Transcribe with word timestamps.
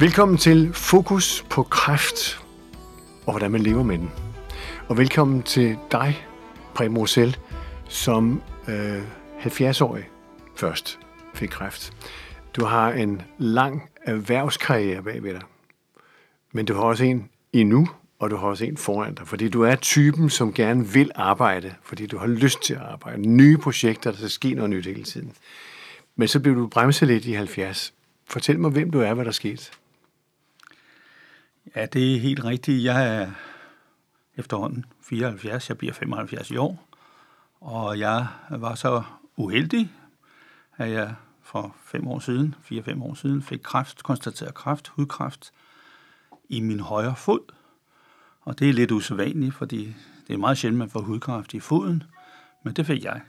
Velkommen 0.00 0.38
til 0.38 0.72
Fokus 0.72 1.46
på 1.50 1.62
kræft 1.62 2.40
og 3.26 3.32
hvordan 3.32 3.50
man 3.50 3.60
lever 3.60 3.82
med 3.82 3.98
den. 3.98 4.10
Og 4.88 4.98
velkommen 4.98 5.42
til 5.42 5.78
dig, 5.92 6.26
Preben 6.74 6.98
Rosel, 6.98 7.36
som 7.88 8.42
øh, 8.68 9.02
70-årig 9.38 10.08
først 10.56 10.98
fik 11.34 11.48
kræft. 11.48 11.92
Du 12.56 12.64
har 12.64 12.92
en 12.92 13.22
lang 13.38 13.90
erhvervskarriere 14.02 15.02
bagved 15.02 15.32
dig, 15.32 15.42
men 16.52 16.66
du 16.66 16.74
har 16.74 16.82
også 16.82 17.04
en 17.04 17.28
endnu, 17.52 17.88
og 18.18 18.30
du 18.30 18.36
har 18.36 18.48
også 18.48 18.64
en 18.64 18.76
foran 18.76 19.14
dig, 19.14 19.28
fordi 19.28 19.48
du 19.48 19.62
er 19.62 19.74
typen, 19.74 20.30
som 20.30 20.52
gerne 20.52 20.86
vil 20.86 21.10
arbejde, 21.14 21.74
fordi 21.82 22.06
du 22.06 22.18
har 22.18 22.26
lyst 22.26 22.62
til 22.62 22.74
at 22.74 22.80
arbejde. 22.80 23.28
Nye 23.28 23.58
projekter, 23.58 24.10
der 24.10 24.18
skal 24.18 24.30
ske 24.30 24.54
noget 24.54 24.70
nyt 24.70 24.86
hele 24.86 25.04
tiden. 25.04 25.32
Men 26.16 26.28
så 26.28 26.40
blev 26.40 26.54
du 26.54 26.66
bremset 26.66 27.08
lidt 27.08 27.24
i 27.24 27.32
70. 27.32 27.94
Fortæl 28.30 28.58
mig, 28.58 28.70
hvem 28.70 28.90
du 28.90 29.00
er, 29.00 29.14
hvad 29.14 29.24
der 29.24 29.30
skete. 29.30 29.70
Ja, 31.76 31.86
det 31.86 32.14
er 32.14 32.20
helt 32.20 32.44
rigtigt. 32.44 32.84
Jeg 32.84 33.16
er 33.16 33.30
efterhånden 34.36 34.84
74, 35.02 35.68
jeg 35.68 35.78
bliver 35.78 35.92
75 35.92 36.50
i 36.50 36.56
år, 36.56 36.88
og 37.60 37.98
jeg 37.98 38.26
var 38.50 38.74
så 38.74 39.02
uheldig, 39.36 39.92
at 40.76 40.90
jeg 40.90 41.14
for 41.42 41.76
fem 41.84 42.08
år 42.08 42.18
siden, 42.18 42.54
fire-fem 42.62 43.02
år 43.02 43.14
siden, 43.14 43.42
fik 43.42 43.60
kræft, 43.62 44.02
konstateret 44.02 44.54
kræft, 44.54 44.88
hudkræft 44.88 45.52
i 46.48 46.60
min 46.60 46.80
højre 46.80 47.16
fod. 47.16 47.52
Og 48.40 48.58
det 48.58 48.68
er 48.68 48.72
lidt 48.72 48.90
usædvanligt, 48.90 49.54
fordi 49.54 49.94
det 50.26 50.34
er 50.34 50.38
meget 50.38 50.58
sjældent, 50.58 50.78
man 50.78 50.90
får 50.90 51.00
hudkræft 51.00 51.54
i 51.54 51.60
foden, 51.60 52.02
men 52.62 52.74
det 52.74 52.86
fik 52.86 53.04
jeg. 53.04 53.20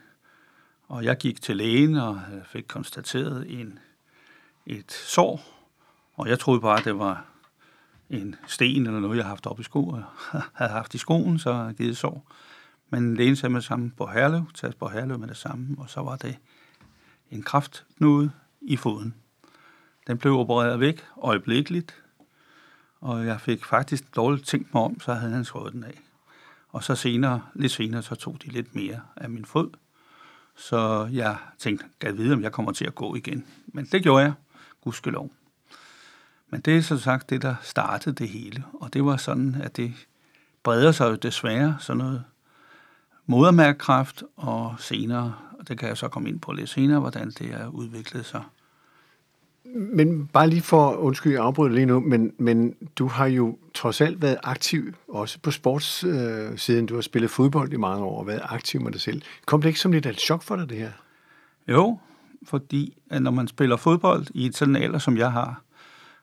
Og 0.88 1.04
jeg 1.04 1.18
gik 1.18 1.42
til 1.42 1.58
lægen 1.58 1.96
og 1.96 2.22
fik 2.46 2.66
konstateret 2.68 3.60
en, 3.60 3.80
et 4.66 4.92
sår, 4.92 5.42
og 6.16 6.30
jeg 6.30 6.40
troede 6.40 6.62
bare, 6.62 6.80
at 6.80 6.86
det 6.86 7.00
var 7.00 7.26
en 8.10 8.36
sten 8.48 8.88
eller 8.88 9.00
noget, 9.00 9.18
jeg 9.18 9.26
har 9.26 9.30
haft 9.30 9.48
op 9.48 9.60
i 9.60 9.64
sko, 9.64 9.88
og 9.88 10.04
havde 10.54 10.72
haft 10.72 10.96
i 10.96 10.98
skoen, 10.98 11.40
så 11.40 11.54
havde 11.54 11.74
givet 11.74 11.98
sår. 11.98 12.32
Men 12.90 13.16
lægen 13.16 13.36
sagde 13.36 13.54
med 13.54 13.62
det 13.62 13.68
samme 13.68 13.92
på 13.98 14.06
Herlev, 14.06 14.46
tages 14.54 14.76
på 14.76 14.88
Herlev 14.88 15.20
med 15.20 15.28
det 15.28 15.38
samme, 15.38 15.76
og 15.78 15.90
så 15.90 16.02
var 16.02 16.16
det 16.16 16.38
en 17.32 17.44
kraftknude 17.44 18.32
i 18.62 18.78
foden. 18.78 19.16
Den 20.08 20.18
blev 20.18 20.34
opereret 20.34 20.80
væk 20.80 21.06
øjeblikkeligt, 21.18 22.04
og 23.02 23.26
jeg 23.26 23.42
fik 23.42 23.66
faktisk 23.66 24.16
dårligt 24.16 24.48
tænkt 24.48 24.74
mig 24.74 24.84
om, 24.84 25.00
så 25.00 25.14
havde 25.14 25.34
han 25.34 25.46
skåret 25.46 25.74
den 25.74 25.84
af. 25.84 26.02
Og 26.70 26.84
så 26.84 26.96
senere, 26.96 27.42
lidt 27.54 27.72
senere, 27.72 28.02
så 28.02 28.16
tog 28.16 28.38
de 28.44 28.48
lidt 28.48 28.76
mere 28.76 29.02
af 29.16 29.30
min 29.30 29.46
fod. 29.46 29.70
Så 30.56 31.10
jeg 31.12 31.38
tænkte, 31.58 31.86
kan 32.00 32.10
jeg 32.10 32.18
vide, 32.18 32.34
om 32.34 32.42
jeg 32.42 32.52
kommer 32.52 32.72
til 32.72 32.86
at 32.86 32.96
gå 32.96 33.16
igen. 33.16 33.46
Men 33.68 33.86
det 33.86 34.04
gjorde 34.04 34.24
jeg, 34.24 34.34
gudskelov. 34.82 35.32
Men 36.50 36.62
det 36.62 36.78
er 36.78 36.82
så 36.82 36.98
sagt 36.98 37.30
det, 37.30 37.42
der 37.42 37.56
startede 37.62 38.16
det 38.16 38.30
hele. 38.30 38.64
Og 38.74 38.94
det 38.94 39.06
var 39.06 39.18
sådan, 39.18 39.56
at 39.64 39.78
det 39.78 39.94
breder 40.64 40.92
sig 40.92 41.10
jo 41.10 41.16
desværre 41.16 41.78
sådan 41.80 41.98
noget 41.98 42.24
modermærkekræft, 43.26 44.24
og 44.36 44.76
senere, 44.78 45.36
og 45.60 45.68
det 45.68 45.80
kan 45.80 45.90
jeg 45.90 45.98
så 45.98 46.08
komme 46.08 46.30
ind 46.30 46.40
på 46.40 46.52
lidt 46.52 46.70
senere, 46.70 47.00
hvordan 47.00 47.30
det 47.30 47.52
er 47.52 47.68
udviklet 47.68 48.26
sig. 48.26 48.42
Men 49.76 50.28
bare 50.28 50.50
lige 50.50 50.62
for, 50.62 50.96
undskyld, 50.96 51.34
jeg 51.34 51.42
afbryder 51.42 51.76
lige 51.76 51.86
nu, 51.86 52.00
men, 52.00 52.34
men 52.38 52.76
du 52.96 53.08
har 53.08 53.26
jo 53.26 53.58
trods 53.74 54.02
alt 54.02 54.22
været 54.22 54.38
aktiv, 54.44 54.94
også 55.08 55.40
på 55.40 55.52
sportssiden. 55.52 56.84
Øh, 56.84 56.90
du 56.90 56.96
har 56.96 57.02
spillet 57.02 57.32
fodbold 57.32 57.74
i 57.74 57.78
mange 57.78 58.04
år 58.04 58.20
og 58.20 58.28
været 58.28 58.42
aktiv 58.44 58.82
med 58.82 58.92
dig 58.92 59.02
selv. 59.02 59.22
Kom 59.46 59.62
det 59.62 59.70
ikke 59.70 59.80
som 59.80 59.92
lidt 59.92 60.06
af 60.06 60.10
et 60.10 60.20
chok 60.20 60.44
for 60.44 60.56
dig, 60.56 60.70
det 60.70 60.78
her? 60.78 60.92
Jo, 61.68 62.00
fordi 62.44 62.98
at 63.10 63.22
når 63.22 63.32
man 63.32 63.48
spiller 63.48 63.76
fodbold 63.76 64.28
i 64.34 64.46
et 64.46 64.58
sådan 64.58 64.76
alder, 64.76 65.00
som 65.00 65.18
jeg 65.18 65.32
har, 65.32 65.62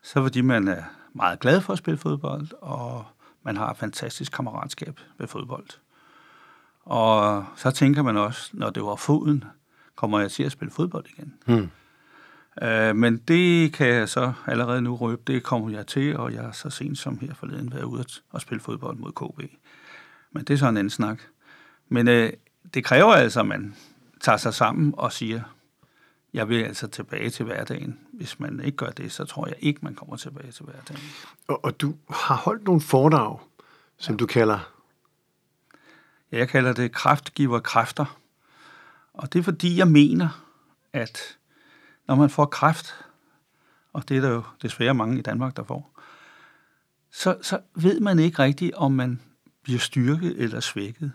så 0.07 0.21
fordi 0.21 0.41
man 0.41 0.67
er 0.67 0.83
meget 1.13 1.39
glad 1.39 1.61
for 1.61 1.73
at 1.73 1.79
spille 1.79 1.97
fodbold, 1.97 2.47
og 2.61 3.05
man 3.43 3.57
har 3.57 3.71
et 3.71 3.77
fantastisk 3.77 4.31
kammeratskab 4.31 4.99
ved 5.17 5.27
fodbold. 5.27 5.65
Og 6.85 7.45
så 7.55 7.71
tænker 7.71 8.01
man 8.01 8.17
også, 8.17 8.49
når 8.53 8.69
det 8.69 8.83
var 8.83 8.95
foden, 8.95 9.43
kommer 9.95 10.19
jeg 10.19 10.31
til 10.31 10.43
at 10.43 10.51
spille 10.51 10.71
fodbold 10.71 11.05
igen. 11.17 11.33
Hmm. 11.45 11.69
Uh, 12.61 12.95
men 12.95 13.17
det 13.17 13.73
kan 13.73 13.87
jeg 13.87 14.09
så 14.09 14.33
allerede 14.45 14.81
nu 14.81 14.95
røbe, 14.95 15.21
det 15.27 15.43
kommer 15.43 15.69
jeg 15.69 15.87
til, 15.87 16.17
og 16.17 16.33
jeg 16.33 16.45
er 16.45 16.51
så 16.51 16.69
sent 16.69 16.97
som 16.97 17.19
her 17.19 17.33
forleden 17.33 17.73
været 17.73 17.83
ude 17.83 18.05
og 18.31 18.41
spille 18.41 18.61
fodbold 18.61 18.97
mod 18.97 19.11
KB. 19.11 19.51
Men 20.31 20.43
det 20.43 20.53
er 20.53 20.57
så 20.57 20.69
en 20.69 20.77
anden 20.77 20.89
snak. 20.89 21.21
Men 21.89 22.07
uh, 22.07 22.29
det 22.73 22.83
kræver 22.83 23.13
altså, 23.13 23.39
at 23.39 23.47
man 23.47 23.75
tager 24.21 24.37
sig 24.37 24.53
sammen 24.53 24.93
og 24.97 25.11
siger, 25.11 25.41
jeg 26.37 26.49
vil 26.49 26.63
altså 26.63 26.87
tilbage 26.87 27.29
til 27.29 27.45
hverdagen. 27.45 27.99
Hvis 28.13 28.39
man 28.39 28.59
ikke 28.59 28.77
gør 28.77 28.89
det, 28.89 29.11
så 29.11 29.25
tror 29.25 29.47
jeg 29.47 29.55
ikke, 29.59 29.79
man 29.83 29.95
kommer 29.95 30.15
tilbage 30.15 30.51
til 30.51 30.65
hverdagen. 30.65 31.01
Og, 31.47 31.65
og 31.65 31.81
du 31.81 31.95
har 32.09 32.35
holdt 32.35 32.63
nogle 32.63 32.81
foredrag, 32.81 33.39
som 33.97 34.15
ja. 34.15 34.17
du 34.17 34.25
kalder? 34.25 34.73
Ja, 36.31 36.37
jeg 36.37 36.49
kalder 36.49 36.73
det 36.73 36.91
kraftgiver 36.91 37.59
kræfter. 37.59 38.19
Og 39.13 39.33
det 39.33 39.39
er 39.39 39.43
fordi, 39.43 39.77
jeg 39.77 39.87
mener, 39.87 40.43
at 40.93 41.37
når 42.07 42.15
man 42.15 42.29
får 42.29 42.45
kræft, 42.45 42.93
og 43.93 44.09
det 44.09 44.17
er 44.17 44.21
der 44.21 44.29
jo 44.29 44.43
desværre 44.61 44.93
mange 44.93 45.19
i 45.19 45.21
Danmark, 45.21 45.57
der 45.57 45.63
får, 45.63 45.99
så, 47.11 47.37
så 47.41 47.59
ved 47.75 47.99
man 47.99 48.19
ikke 48.19 48.39
rigtigt, 48.39 48.73
om 48.73 48.91
man 48.91 49.21
bliver 49.63 49.79
styrket 49.79 50.41
eller 50.41 50.59
svækket. 50.59 51.11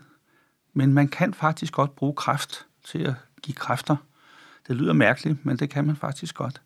Men 0.73 0.93
man 0.93 1.07
kan 1.07 1.33
faktisk 1.33 1.73
godt 1.73 1.95
bruge 1.95 2.15
kræft 2.15 2.65
til 2.83 2.99
at 2.99 3.13
give 3.41 3.55
kræfter. 3.55 3.95
Det 4.67 4.75
lyder 4.75 4.93
mærkeligt, 4.93 5.45
men 5.45 5.57
det 5.57 5.69
kan 5.69 5.85
man 5.85 5.95
faktisk 5.95 6.35
godt. 6.35 6.61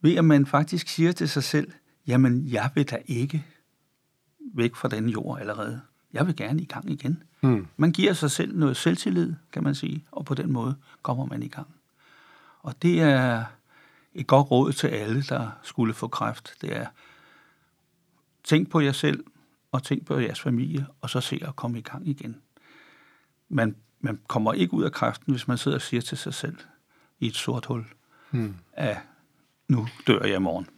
Ved 0.00 0.14
at 0.14 0.24
man 0.24 0.46
faktisk 0.46 0.88
siger 0.88 1.12
til 1.12 1.28
sig 1.28 1.44
selv, 1.44 1.72
jamen 2.06 2.48
jeg 2.48 2.70
vil 2.74 2.90
da 2.90 2.98
ikke 3.06 3.46
væk 4.54 4.76
fra 4.76 4.88
den 4.88 5.08
jord 5.08 5.40
allerede. 5.40 5.80
Jeg 6.12 6.26
vil 6.26 6.36
gerne 6.36 6.62
i 6.62 6.64
gang 6.64 6.90
igen. 6.90 7.22
Mm. 7.40 7.66
Man 7.76 7.92
giver 7.92 8.12
sig 8.12 8.30
selv 8.30 8.58
noget 8.58 8.76
selvtillid, 8.76 9.34
kan 9.52 9.64
man 9.64 9.74
sige, 9.74 10.04
og 10.10 10.24
på 10.24 10.34
den 10.34 10.52
måde 10.52 10.76
kommer 11.02 11.26
man 11.26 11.42
i 11.42 11.48
gang. 11.48 11.66
Og 12.62 12.82
det 12.82 13.00
er 13.00 13.44
et 14.14 14.26
godt 14.26 14.50
råd 14.50 14.72
til 14.72 14.86
alle, 14.86 15.22
der 15.22 15.50
skulle 15.62 15.94
få 15.94 16.08
kræft. 16.08 16.54
Det 16.60 16.76
er, 16.76 16.86
tænk 18.44 18.70
på 18.70 18.80
jer 18.80 18.92
selv, 18.92 19.24
og 19.72 19.82
tænk 19.82 20.06
på 20.06 20.18
jeres 20.18 20.40
familie, 20.40 20.86
og 21.00 21.10
så 21.10 21.20
se 21.20 21.40
at 21.42 21.56
komme 21.56 21.78
i 21.78 21.82
gang 21.82 22.08
igen. 22.08 22.36
Man, 23.48 23.76
man 24.00 24.20
kommer 24.28 24.52
ikke 24.52 24.74
ud 24.74 24.84
af 24.84 24.92
kræften, 24.92 25.32
hvis 25.32 25.48
man 25.48 25.58
sidder 25.58 25.76
og 25.76 25.82
siger 25.82 26.00
til 26.00 26.18
sig 26.18 26.34
selv, 26.34 26.56
i 27.20 27.26
et 27.26 27.36
sort 27.36 27.66
hul 27.66 27.84
hmm. 28.30 28.54
af, 28.72 28.98
nu 29.68 29.88
dør 30.06 30.24
jeg 30.24 30.36
i 30.36 30.38
morgen. 30.38 30.68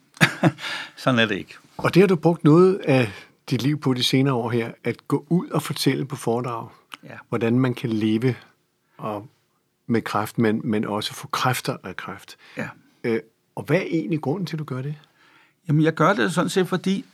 Sådan 0.96 1.20
er 1.20 1.26
det 1.26 1.34
ikke. 1.34 1.54
Og 1.76 1.94
det 1.94 2.02
har 2.02 2.06
du 2.06 2.16
brugt 2.16 2.44
noget 2.44 2.76
af 2.76 3.12
dit 3.50 3.62
liv 3.62 3.80
på 3.80 3.94
de 3.94 4.02
senere 4.02 4.34
år 4.34 4.50
her, 4.50 4.72
at 4.84 5.08
gå 5.08 5.26
ud 5.28 5.48
og 5.48 5.62
fortælle 5.62 6.04
på 6.04 6.16
foredrag, 6.16 6.68
ja. 7.04 7.16
hvordan 7.28 7.58
man 7.58 7.74
kan 7.74 7.90
leve 7.90 8.36
og 8.96 9.28
med 9.86 10.02
kræft, 10.02 10.38
men, 10.38 10.60
men 10.64 10.84
også 10.84 11.14
få 11.14 11.28
kræfter 11.28 11.76
af 11.84 11.96
kræft. 11.96 12.36
Ja. 12.56 12.68
Øh, 13.04 13.20
og 13.54 13.62
hvad 13.62 13.76
er 13.76 13.82
egentlig 13.82 14.20
grunden 14.20 14.46
til, 14.46 14.56
at 14.56 14.58
du 14.58 14.64
gør 14.64 14.82
det? 14.82 14.94
Jamen, 15.68 15.84
jeg 15.84 15.94
gør 15.94 16.12
det 16.12 16.32
sådan 16.32 16.48
set, 16.48 16.68
fordi 16.68 17.04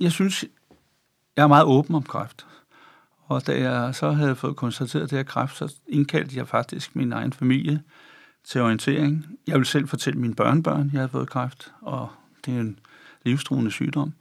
jeg 0.00 0.12
synes, 0.12 0.44
jeg 1.36 1.42
er 1.42 1.46
meget 1.46 1.64
åben 1.64 1.94
om 1.94 2.02
kræft. 2.02 2.46
Og 3.26 3.46
da 3.46 3.60
jeg 3.60 3.94
så 3.94 4.10
havde 4.10 4.36
fået 4.36 4.56
konstateret 4.56 5.10
det 5.10 5.18
her 5.18 5.22
kræft, 5.22 5.56
så 5.56 5.74
indkaldte 5.88 6.36
jeg 6.36 6.48
faktisk 6.48 6.96
min 6.96 7.12
egen 7.12 7.32
familie 7.32 7.82
til 8.44 8.60
orientering. 8.60 9.26
Jeg 9.46 9.58
vil 9.58 9.66
selv 9.66 9.88
fortælle 9.88 10.20
mine 10.20 10.34
børnebørn, 10.34 10.90
jeg 10.92 11.00
har 11.00 11.08
fået 11.08 11.30
kræft, 11.30 11.72
og 11.80 12.08
det 12.46 12.56
er 12.56 12.60
en 12.60 12.78
livstruende 13.24 13.70
sygdom. 13.70 14.12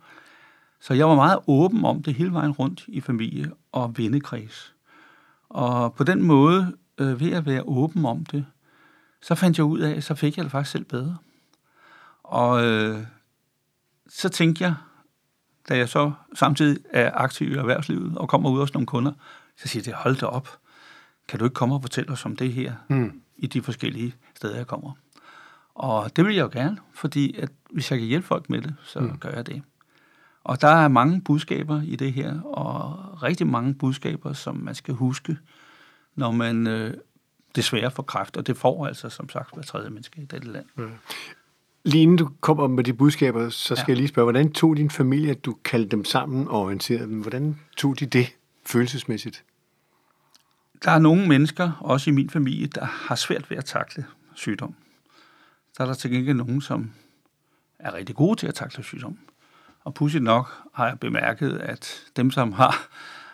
Så 0.79 0.93
jeg 0.93 1.07
var 1.07 1.15
meget 1.15 1.39
åben 1.47 1.85
om 1.85 2.03
det 2.03 2.13
hele 2.13 2.33
vejen 2.33 2.51
rundt 2.51 2.85
i 2.87 3.01
familie 3.01 3.51
og 3.71 3.97
vennekreds. 3.97 4.73
Og 5.49 5.93
på 5.93 6.03
den 6.03 6.23
måde, 6.23 6.77
øh, 6.97 7.19
ved 7.19 7.31
at 7.31 7.45
være 7.45 7.63
åben 7.63 8.05
om 8.05 8.25
det, 8.25 8.45
så 9.21 9.35
fandt 9.35 9.57
jeg 9.57 9.65
ud 9.65 9.79
af, 9.79 9.91
at 9.91 10.03
så 10.03 10.15
fik 10.15 10.37
jeg 10.37 10.43
det 10.43 10.51
faktisk 10.51 10.71
selv 10.71 10.85
bedre. 10.85 11.17
Og 12.23 12.65
øh, 12.65 13.03
så 14.09 14.29
tænkte 14.29 14.63
jeg, 14.63 14.75
da 15.69 15.77
jeg 15.77 15.89
så 15.89 16.11
samtidig 16.33 16.83
er 16.89 17.11
aktiv 17.13 17.51
i 17.51 17.55
erhvervslivet 17.55 18.17
og 18.17 18.29
kommer 18.29 18.49
ud 18.49 18.59
hos 18.59 18.73
nogle 18.73 18.87
kunder, 18.87 19.11
så 19.57 19.67
siger 19.67 19.83
jeg, 19.85 19.95
hold 19.95 20.15
da 20.15 20.25
op, 20.25 20.59
kan 21.27 21.39
du 21.39 21.45
ikke 21.45 21.53
komme 21.53 21.75
og 21.75 21.81
fortælle 21.81 22.11
os 22.11 22.25
om 22.25 22.35
det 22.35 22.53
her? 22.53 22.73
Mm 22.87 23.21
i 23.39 23.47
de 23.47 23.61
forskellige 23.61 24.15
steder, 24.35 24.55
jeg 24.55 24.67
kommer. 24.67 24.91
Og 25.75 26.15
det 26.15 26.25
vil 26.25 26.35
jeg 26.35 26.43
jo 26.43 26.49
gerne, 26.61 26.77
fordi 26.93 27.37
at 27.37 27.49
hvis 27.69 27.91
jeg 27.91 27.99
kan 27.99 28.07
hjælpe 28.07 28.27
folk 28.27 28.49
med 28.49 28.61
det, 28.61 28.75
så 28.83 28.99
mm. 28.99 29.17
gør 29.17 29.29
jeg 29.29 29.47
det. 29.47 29.61
Og 30.43 30.61
der 30.61 30.67
er 30.67 30.87
mange 30.87 31.21
budskaber 31.21 31.81
i 31.81 31.95
det 31.95 32.13
her, 32.13 32.41
og 32.41 33.23
rigtig 33.23 33.47
mange 33.47 33.73
budskaber, 33.73 34.33
som 34.33 34.55
man 34.55 34.75
skal 34.75 34.93
huske, 34.93 35.37
når 36.15 36.31
man 36.31 36.67
øh, 36.67 36.93
desværre 37.55 37.91
får 37.91 38.03
kræft, 38.03 38.37
og 38.37 38.47
det 38.47 38.57
får 38.57 38.87
altså 38.87 39.09
som 39.09 39.29
sagt 39.29 39.53
hver 39.53 39.63
tredje 39.63 39.89
menneske 39.89 40.21
i 40.21 40.25
dette 40.25 40.51
land. 40.51 40.65
Mm. 40.75 40.91
Lige 41.83 42.01
inden 42.01 42.17
du 42.17 42.29
kommer 42.41 42.67
med 42.67 42.83
de 42.83 42.93
budskaber, 42.93 43.49
så 43.49 43.75
skal 43.75 43.85
ja. 43.87 43.91
jeg 43.91 43.97
lige 43.97 44.07
spørge, 44.07 44.25
hvordan 44.25 44.51
tog 44.51 44.77
din 44.77 44.89
familie, 44.89 45.31
at 45.31 45.45
du 45.45 45.55
kaldte 45.63 45.89
dem 45.89 46.05
sammen 46.05 46.47
og 46.47 46.61
orienterede 46.61 47.03
dem? 47.03 47.21
Hvordan 47.21 47.59
tog 47.77 47.99
de 47.99 48.05
det 48.05 48.27
følelsesmæssigt? 48.65 49.43
Der 50.83 50.91
er 50.91 50.99
nogle 50.99 51.27
mennesker, 51.27 51.71
også 51.79 52.09
i 52.09 52.13
min 52.13 52.29
familie, 52.29 52.67
der 52.67 52.85
har 52.85 53.15
svært 53.15 53.49
ved 53.49 53.57
at 53.57 53.65
takle 53.65 54.05
sygdom. 54.33 54.75
Så 55.73 55.83
er 55.83 55.87
der 55.87 55.93
til 55.93 56.11
gengæld 56.11 56.37
nogen, 56.37 56.61
som 56.61 56.91
er 57.79 57.93
rigtig 57.93 58.15
gode 58.15 58.39
til 58.39 58.47
at 58.47 58.55
takle 58.55 58.83
sygdom. 58.83 59.19
Og 59.83 59.93
pudsigt 59.93 60.23
nok 60.23 60.63
har 60.73 60.87
jeg 60.87 60.99
bemærket, 60.99 61.57
at 61.57 62.03
dem, 62.15 62.31
som 62.31 62.53
har 62.53 62.87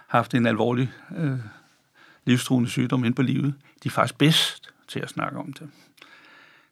haft 0.07 0.33
en 0.33 0.45
alvorlig 0.45 0.91
øh, 1.17 1.39
livstruende 2.25 2.69
sygdom 2.69 3.05
ind 3.05 3.15
på 3.15 3.21
livet, 3.21 3.53
de 3.83 3.87
er 3.87 3.91
faktisk 3.91 4.17
bedst 4.17 4.69
til 4.87 4.99
at 4.99 5.09
snakke 5.09 5.37
om 5.37 5.53
det. 5.53 5.69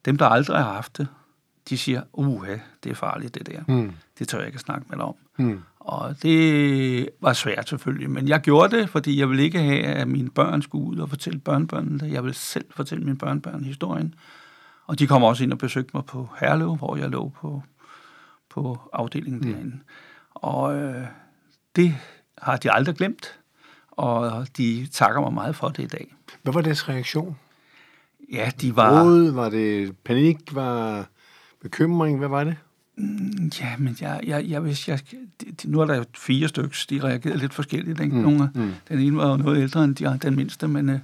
Dem, 0.05 0.17
der 0.17 0.25
aldrig 0.25 0.57
har 0.57 0.73
haft 0.73 0.97
det, 0.97 1.07
de 1.69 1.77
siger, 1.77 2.03
uha, 2.13 2.57
det 2.83 2.89
er 2.89 2.95
farligt 2.95 3.35
det 3.35 3.47
der. 3.47 3.63
Mm. 3.67 3.93
Det 4.19 4.27
tør 4.27 4.37
jeg 4.37 4.47
ikke 4.47 4.59
snakke 4.59 4.85
med 4.89 4.97
dig 4.97 5.05
om. 5.05 5.15
Mm. 5.37 5.61
Og 5.83 6.15
det 6.23 7.09
var 7.21 7.33
svært 7.33 7.69
selvfølgelig, 7.69 8.09
men 8.09 8.27
jeg 8.27 8.41
gjorde 8.41 8.77
det, 8.77 8.89
fordi 8.89 9.19
jeg 9.19 9.29
ville 9.29 9.43
ikke 9.43 9.59
have, 9.59 9.83
at 9.83 10.07
mine 10.07 10.29
børn 10.29 10.61
skulle 10.61 10.85
ud 10.85 10.97
og 10.97 11.09
fortælle 11.09 11.39
børnebørnene 11.39 11.99
det. 11.99 12.11
Jeg 12.11 12.23
vil 12.23 12.33
selv 12.33 12.65
fortælle 12.71 13.03
mine 13.03 13.17
børnebørn 13.17 13.63
historien. 13.63 14.15
Og 14.87 14.99
de 14.99 15.07
kom 15.07 15.23
også 15.23 15.43
ind 15.43 15.51
og 15.51 15.57
besøgte 15.57 15.91
mig 15.93 16.05
på 16.05 16.29
Herlev, 16.39 16.75
hvor 16.75 16.95
jeg 16.95 17.09
lå 17.09 17.29
på, 17.29 17.63
på 18.49 18.79
afdelingen 18.93 19.41
mm. 19.41 19.53
derinde. 19.53 19.79
Og 20.33 20.75
øh, 20.75 21.05
det 21.75 21.95
har 22.37 22.57
de 22.57 22.71
aldrig 22.71 22.95
glemt, 22.95 23.39
og 23.91 24.47
de 24.57 24.87
takker 24.91 25.21
mig 25.21 25.33
meget 25.33 25.55
for 25.55 25.69
det 25.69 25.83
i 25.83 25.87
dag. 25.87 26.15
Hvad 26.41 26.53
var 26.53 26.61
deres 26.61 26.89
reaktion? 26.89 27.37
Ja, 28.31 28.51
de 28.61 28.75
var... 28.75 29.03
Råd, 29.03 29.31
var 29.31 29.49
det 29.49 29.97
panik, 29.97 30.55
var 30.55 31.05
bekymring, 31.61 32.19
hvad 32.19 32.27
var 32.27 32.43
det? 32.43 32.55
Mm, 32.95 33.51
ja, 33.59 33.77
men 33.77 33.97
jeg, 34.01 34.19
jeg, 34.23 34.45
jeg, 34.49 34.59
hvis 34.59 34.87
jeg, 34.87 34.99
de, 35.41 35.71
nu 35.71 35.79
er 35.79 35.85
der 35.85 35.95
jo 35.95 36.05
fire 36.17 36.47
stykker, 36.47 36.85
de 36.89 37.03
reagerede 37.03 37.39
lidt 37.39 37.53
forskelligt. 37.53 37.99
Ikke? 37.99 38.15
Mm, 38.15 38.21
Nogle, 38.21 38.49
mm. 38.55 38.71
Den 38.87 38.99
ene 38.99 39.17
var 39.17 39.29
jo 39.29 39.37
noget 39.37 39.61
ældre 39.61 39.83
end 39.83 39.95
de, 39.95 40.19
den 40.21 40.35
mindste, 40.35 40.67
men 40.67 40.89
øh, 40.89 40.99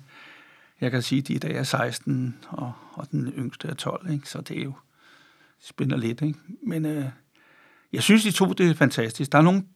jeg 0.81 0.91
kan 0.91 1.01
sige, 1.01 1.19
at 1.19 1.27
de 1.27 1.33
i 1.33 1.38
dag 1.38 1.56
er 1.56 1.63
16, 1.63 2.36
og, 2.47 2.71
og 2.94 3.12
den 3.12 3.33
yngste 3.38 3.68
er 3.68 3.74
12, 3.74 4.12
ikke? 4.12 4.30
så 4.30 4.41
det 4.41 4.59
er 4.59 4.63
jo 4.63 4.74
spænder 5.62 5.97
lidt. 5.97 6.21
Ikke? 6.21 6.39
Men 6.63 6.86
øh, 6.86 7.06
jeg 7.94 8.03
synes, 8.03 8.24
de 8.24 8.31
to 8.31 8.53
det 8.53 8.69
er 8.69 8.74
fantastisk. 8.74 9.31
Der 9.31 9.38
er 9.38 9.41
nogen, 9.41 9.68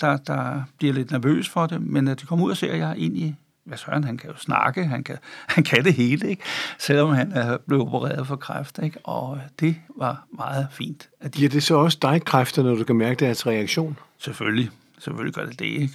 der, 0.00 0.16
der 0.16 0.62
bliver 0.78 0.94
lidt 0.94 1.10
nervøs 1.10 1.48
for 1.48 1.66
det, 1.66 1.82
men 1.82 2.04
når 2.04 2.14
de 2.14 2.26
kommer 2.26 2.44
ud 2.44 2.50
og 2.50 2.56
ser, 2.56 2.72
at 2.72 2.78
jeg 2.78 2.90
er 2.90 2.94
egentlig 2.94 3.36
hvad 3.66 3.78
søren, 3.78 4.04
han 4.04 4.18
kan 4.18 4.30
jo 4.30 4.36
snakke, 4.36 4.84
han 4.84 5.04
kan, 5.04 5.18
han 5.54 5.64
kan 5.64 5.84
det 5.84 5.94
hele, 5.94 6.28
ikke? 6.30 6.42
selvom 6.78 7.14
han 7.14 7.32
er 7.32 7.58
blevet 7.58 7.82
opereret 7.82 8.26
for 8.26 8.36
kræft. 8.36 8.78
Ikke? 8.82 8.98
Og 9.04 9.40
det 9.60 9.76
var 9.96 10.26
meget 10.36 10.68
fint. 10.70 11.08
At 11.20 11.34
de... 11.34 11.38
Giver 11.38 11.50
det 11.50 11.62
så 11.62 11.74
også 11.74 11.98
dig 12.02 12.24
kræfter, 12.24 12.62
når 12.62 12.74
du 12.74 12.84
kan 12.84 12.96
mærke 12.96 13.24
deres 13.24 13.46
reaktion? 13.46 13.98
Selvfølgelig. 14.18 14.70
Selvfølgelig 14.98 15.34
gør 15.34 15.46
det 15.46 15.58
det, 15.58 15.66
ikke? 15.66 15.94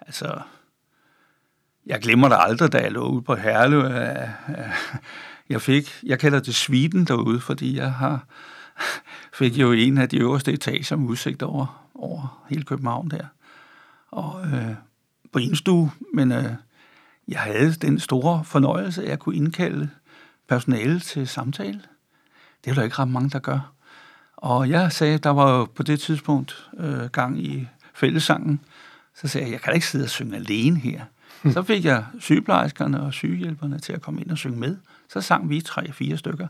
Altså, 0.00 0.40
jeg 1.86 2.00
glemmer 2.00 2.28
det 2.28 2.36
aldrig, 2.40 2.72
da 2.72 2.78
jeg 2.78 2.92
lå 2.92 3.08
ude 3.08 3.22
på 3.22 3.34
Herlev. 3.34 3.82
Jeg 5.48 5.62
fik, 5.62 6.00
jeg 6.02 6.18
kalder 6.18 6.40
det 6.40 6.54
sviden 6.54 7.04
derude, 7.04 7.40
fordi 7.40 7.76
jeg 7.76 7.92
har, 7.92 8.26
fik 9.38 9.58
jo 9.58 9.72
en 9.72 9.98
af 9.98 10.08
de 10.08 10.18
øverste 10.18 10.52
etager 10.52 10.96
med 10.96 11.08
udsigt 11.08 11.42
over, 11.42 11.88
over 11.94 12.44
hele 12.48 12.62
København 12.62 13.10
der. 13.10 13.26
Og 14.10 14.46
øh, 14.46 14.74
på 15.32 15.38
en 15.38 15.56
stue, 15.56 15.90
men 16.14 16.32
øh, 16.32 16.44
jeg 17.32 17.40
havde 17.40 17.72
den 17.72 18.00
store 18.00 18.44
fornøjelse, 18.44 19.02
at 19.02 19.08
jeg 19.08 19.18
kunne 19.18 19.36
indkalde 19.36 19.88
personale 20.48 21.00
til 21.00 21.28
samtale. 21.28 21.80
Det 22.64 22.70
er 22.70 22.74
der 22.74 22.82
ikke 22.82 22.98
ret 22.98 23.08
mange, 23.08 23.30
der 23.30 23.38
gør. 23.38 23.72
Og 24.36 24.70
jeg 24.70 24.92
sagde, 24.92 25.18
der 25.18 25.30
var 25.30 25.58
jo 25.58 25.64
på 25.64 25.82
det 25.82 26.00
tidspunkt 26.00 26.70
øh, 26.78 27.04
gang 27.04 27.44
i 27.44 27.68
fællessangen, 27.94 28.60
så 29.14 29.28
sagde 29.28 29.46
jeg, 29.46 29.52
jeg 29.52 29.60
kan 29.60 29.74
ikke 29.74 29.86
sidde 29.86 30.04
og 30.04 30.10
synge 30.10 30.36
alene 30.36 30.78
her. 30.78 31.04
Hmm. 31.42 31.52
Så 31.52 31.62
fik 31.62 31.84
jeg 31.84 32.04
sygeplejerskerne 32.18 33.02
og 33.02 33.12
sygehjælperne 33.12 33.78
til 33.78 33.92
at 33.92 34.02
komme 34.02 34.20
ind 34.20 34.30
og 34.30 34.38
synge 34.38 34.58
med. 34.58 34.76
Så 35.08 35.20
sang 35.20 35.50
vi 35.50 35.60
tre-fire 35.60 36.16
stykker 36.16 36.48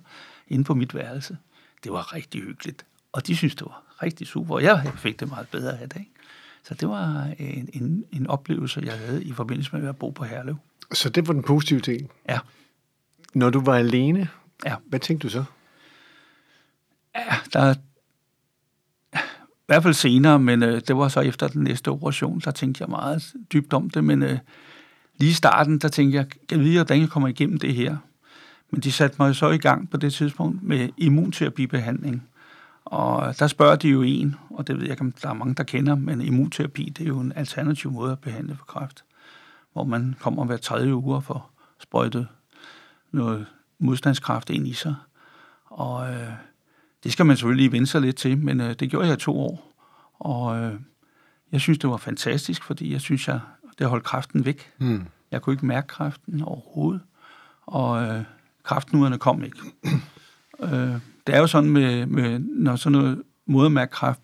inde 0.48 0.64
på 0.64 0.74
mit 0.74 0.94
værelse. 0.94 1.36
Det 1.84 1.92
var 1.92 2.14
rigtig 2.14 2.40
hyggeligt. 2.42 2.84
Og 3.12 3.26
de 3.26 3.36
synes, 3.36 3.54
det 3.54 3.66
var 3.66 3.82
rigtig 4.02 4.26
super. 4.26 4.58
Jeg 4.58 4.92
fik 4.96 5.20
det 5.20 5.28
meget 5.28 5.48
bedre 5.48 5.78
af 5.78 5.88
det. 5.88 5.98
Ikke? 5.98 6.10
Så 6.62 6.74
det 6.74 6.88
var 6.88 7.34
en, 7.38 7.68
en, 7.72 8.04
en 8.12 8.26
oplevelse, 8.26 8.82
jeg 8.84 8.98
havde 8.98 9.24
i 9.24 9.32
forbindelse 9.32 9.76
med 9.76 9.88
at 9.88 9.96
bo 9.96 10.10
på 10.10 10.24
Herlev. 10.24 10.56
Så 10.92 11.08
det 11.08 11.28
var 11.28 11.32
den 11.32 11.42
positive 11.42 11.80
ting? 11.80 12.10
Ja. 12.28 12.38
Når 13.34 13.50
du 13.50 13.60
var 13.60 13.74
alene, 13.74 14.28
ja. 14.64 14.74
hvad 14.86 15.00
tænkte 15.00 15.28
du 15.28 15.32
så? 15.32 15.44
Ja, 17.14 17.36
der 17.52 17.74
i 19.62 19.64
hvert 19.66 19.82
fald 19.82 19.94
senere, 19.94 20.38
men 20.38 20.62
øh, 20.62 20.80
det 20.88 20.96
var 20.96 21.08
så 21.08 21.20
efter 21.20 21.48
den 21.48 21.62
næste 21.62 21.88
operation, 21.88 22.40
der 22.44 22.50
tænkte 22.50 22.82
jeg 22.82 22.88
meget 22.88 23.32
dybt 23.52 23.72
om 23.72 23.90
det, 23.90 24.04
men 24.04 24.22
øh, 24.22 24.38
lige 25.18 25.30
i 25.30 25.32
starten, 25.32 25.78
der 25.78 25.88
tænkte 25.88 26.16
jeg, 26.16 26.26
jeg 26.50 26.60
vide, 26.60 26.78
hvordan 26.78 27.00
jeg 27.00 27.08
kommer 27.08 27.28
igennem 27.28 27.58
det 27.58 27.74
her? 27.74 27.96
Men 28.70 28.80
de 28.80 28.92
satte 28.92 29.16
mig 29.18 29.36
så 29.36 29.50
i 29.50 29.58
gang 29.58 29.90
på 29.90 29.96
det 29.96 30.12
tidspunkt 30.12 30.62
med 30.62 30.88
immunterapibehandling. 30.96 32.28
Og 32.84 33.38
der 33.38 33.46
spørger 33.46 33.76
de 33.76 33.88
jo 33.88 34.02
en, 34.02 34.36
og 34.50 34.66
det 34.66 34.76
ved 34.76 34.82
jeg 34.82 34.90
ikke, 34.90 35.00
om 35.00 35.12
der 35.12 35.28
er 35.28 35.34
mange, 35.34 35.54
der 35.54 35.62
kender, 35.62 35.94
men 35.94 36.20
immunterapi, 36.20 36.84
det 36.84 37.04
er 37.04 37.08
jo 37.08 37.20
en 37.20 37.32
alternativ 37.36 37.90
måde 37.90 38.12
at 38.12 38.18
behandle 38.18 38.56
for 38.56 38.64
kræft, 38.64 39.04
hvor 39.72 39.84
man 39.84 40.16
kommer 40.20 40.44
hver 40.44 40.56
tredje 40.56 40.94
uge 40.94 41.22
for 41.22 41.50
sprøjtet 41.80 42.28
noget 43.12 43.46
modstandskraft 43.78 44.50
ind 44.50 44.68
i 44.68 44.72
sig. 44.72 44.94
Og 45.64 46.12
øh, 46.12 46.32
det 47.04 47.12
skal 47.12 47.26
man 47.26 47.36
selvfølgelig 47.36 47.72
vende 47.72 47.86
sig 47.86 48.00
lidt 48.00 48.16
til, 48.16 48.38
men 48.38 48.60
øh, 48.60 48.74
det 48.74 48.90
gjorde 48.90 49.06
jeg 49.06 49.16
i 49.16 49.20
to 49.20 49.38
år. 49.40 49.72
Og 50.18 50.58
øh, 50.58 50.74
jeg 51.52 51.60
synes, 51.60 51.78
det 51.78 51.90
var 51.90 51.96
fantastisk, 51.96 52.62
fordi 52.62 52.92
jeg 52.92 53.00
synes, 53.00 53.28
jeg, 53.28 53.40
det 53.78 53.86
holdt 53.86 54.04
kræften 54.04 54.44
væk. 54.44 54.72
Mm. 54.78 55.06
Jeg 55.30 55.42
kunne 55.42 55.54
ikke 55.54 55.66
mærke 55.66 55.86
kræften 55.86 56.42
overhovedet, 56.42 57.00
og 57.66 58.02
øh, 58.02 58.22
kraftnuderne 58.62 59.18
kom 59.18 59.44
ikke. 59.44 59.58
øh, 60.64 60.94
det 61.26 61.34
er 61.34 61.38
jo 61.38 61.46
sådan, 61.46 61.70
med, 61.70 62.06
med 62.06 62.38
når 62.38 62.76
sådan 62.76 62.98
noget 62.98 63.22
modermærkkræft 63.46 64.20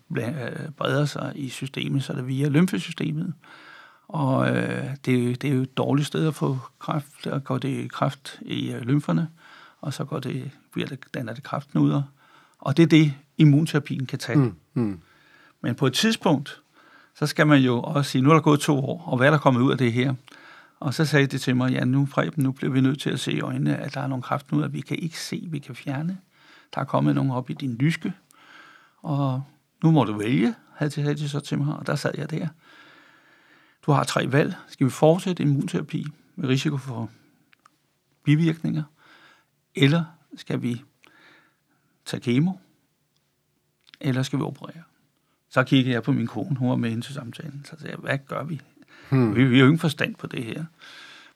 breder 0.77 1.05
sig 1.05 1.31
i 1.35 1.49
systemet, 1.49 2.03
så 2.03 2.13
er 2.13 2.17
det 2.17 2.27
via 2.27 2.47
lymfesystemet. 2.47 3.33
Og 4.09 4.57
øh, 4.57 4.95
det, 5.05 5.41
det 5.41 5.49
er 5.49 5.55
jo 5.55 5.61
et 5.61 5.77
dårligt 5.77 6.07
sted 6.07 6.27
at 6.27 6.35
få 6.35 6.57
kræft. 6.79 7.23
Der 7.23 7.39
går 7.39 7.57
det 7.57 7.91
kræft 7.91 8.39
i 8.41 8.71
øh, 8.71 8.81
lymferne, 8.81 9.29
og 9.81 9.93
så 9.93 10.05
går 10.05 10.19
det, 10.19 10.51
bliver 10.73 10.87
det, 10.87 10.99
danner 11.13 11.33
det 11.33 11.43
kræftnuder. 11.43 12.03
Og 12.59 12.77
det 12.77 12.83
er 12.83 12.87
det, 12.87 13.13
immunterapien 13.37 14.05
kan 14.05 14.19
tage. 14.19 14.37
Mm, 14.37 14.55
mm. 14.73 14.99
Men 15.61 15.75
på 15.75 15.87
et 15.87 15.93
tidspunkt, 15.93 16.61
så 17.15 17.27
skal 17.27 17.47
man 17.47 17.61
jo 17.61 17.81
også 17.81 18.11
sige, 18.11 18.21
nu 18.21 18.29
er 18.29 18.33
der 18.33 18.41
gået 18.41 18.59
to 18.59 18.79
år, 18.79 19.03
og 19.07 19.17
hvad 19.17 19.27
er 19.27 19.31
der 19.31 19.37
kommet 19.37 19.61
ud 19.61 19.71
af 19.71 19.77
det 19.77 19.93
her? 19.93 20.13
Og 20.79 20.93
så 20.93 21.05
sagde 21.05 21.27
det 21.27 21.41
til 21.41 21.55
mig, 21.55 21.71
ja, 21.71 21.85
nu, 21.85 22.07
Preben, 22.11 22.43
nu 22.43 22.51
bliver 22.51 22.73
vi 22.73 22.81
nødt 22.81 23.01
til 23.01 23.09
at 23.09 23.19
se 23.19 23.33
i 23.33 23.41
øjnene, 23.41 23.77
at 23.77 23.93
der 23.93 24.01
er 24.01 24.07
nogle 24.07 24.23
kræftnuder, 24.23 24.67
vi 24.67 24.81
kan 24.81 24.99
ikke 24.99 25.19
se, 25.19 25.47
vi 25.47 25.59
kan 25.59 25.75
fjerne. 25.75 26.17
Der 26.75 26.81
er 26.81 26.85
kommet 26.85 27.15
nogen 27.15 27.31
op 27.31 27.49
i 27.49 27.53
din 27.53 27.75
lyske, 27.75 28.13
og 29.01 29.43
nu 29.83 29.91
må 29.91 30.03
du 30.03 30.17
vælge, 30.17 30.53
havde 30.75 31.15
de 31.15 31.29
så 31.29 31.39
til 31.39 31.57
mig, 31.57 31.75
og 31.75 31.87
der 31.87 31.95
sad 31.95 32.11
jeg 32.17 32.31
der. 32.31 32.47
Du 33.85 33.91
har 33.91 34.03
tre 34.03 34.31
valg. 34.31 34.55
Skal 34.67 34.85
vi 34.85 34.91
fortsætte 34.91 35.43
immunterapi 35.43 36.05
med 36.35 36.49
risiko 36.49 36.77
for 36.77 37.09
bivirkninger, 38.23 38.83
eller 39.75 40.03
skal 40.35 40.61
vi 40.61 40.83
tage 42.05 42.21
kemo, 42.21 42.51
eller 44.01 44.23
skal 44.23 44.39
vi 44.39 44.43
operere? 44.43 44.83
Så 45.49 45.63
kiggede 45.63 45.93
jeg 45.93 46.03
på 46.03 46.11
min 46.11 46.27
kone, 46.27 46.55
hun 46.55 46.69
var 46.69 46.75
med 46.75 46.91
ind 46.91 47.03
til 47.03 47.13
samtalen, 47.13 47.65
så 47.65 47.75
sagde 47.79 47.91
jeg, 47.91 47.99
hvad 47.99 48.17
gør 48.27 48.43
vi? 48.43 48.61
Hmm. 49.09 49.35
Vi, 49.35 49.43
vi 49.43 49.55
har 49.55 49.59
jo 49.59 49.65
ingen 49.65 49.79
forstand 49.79 50.15
på 50.15 50.27
det 50.27 50.43
her. 50.43 50.65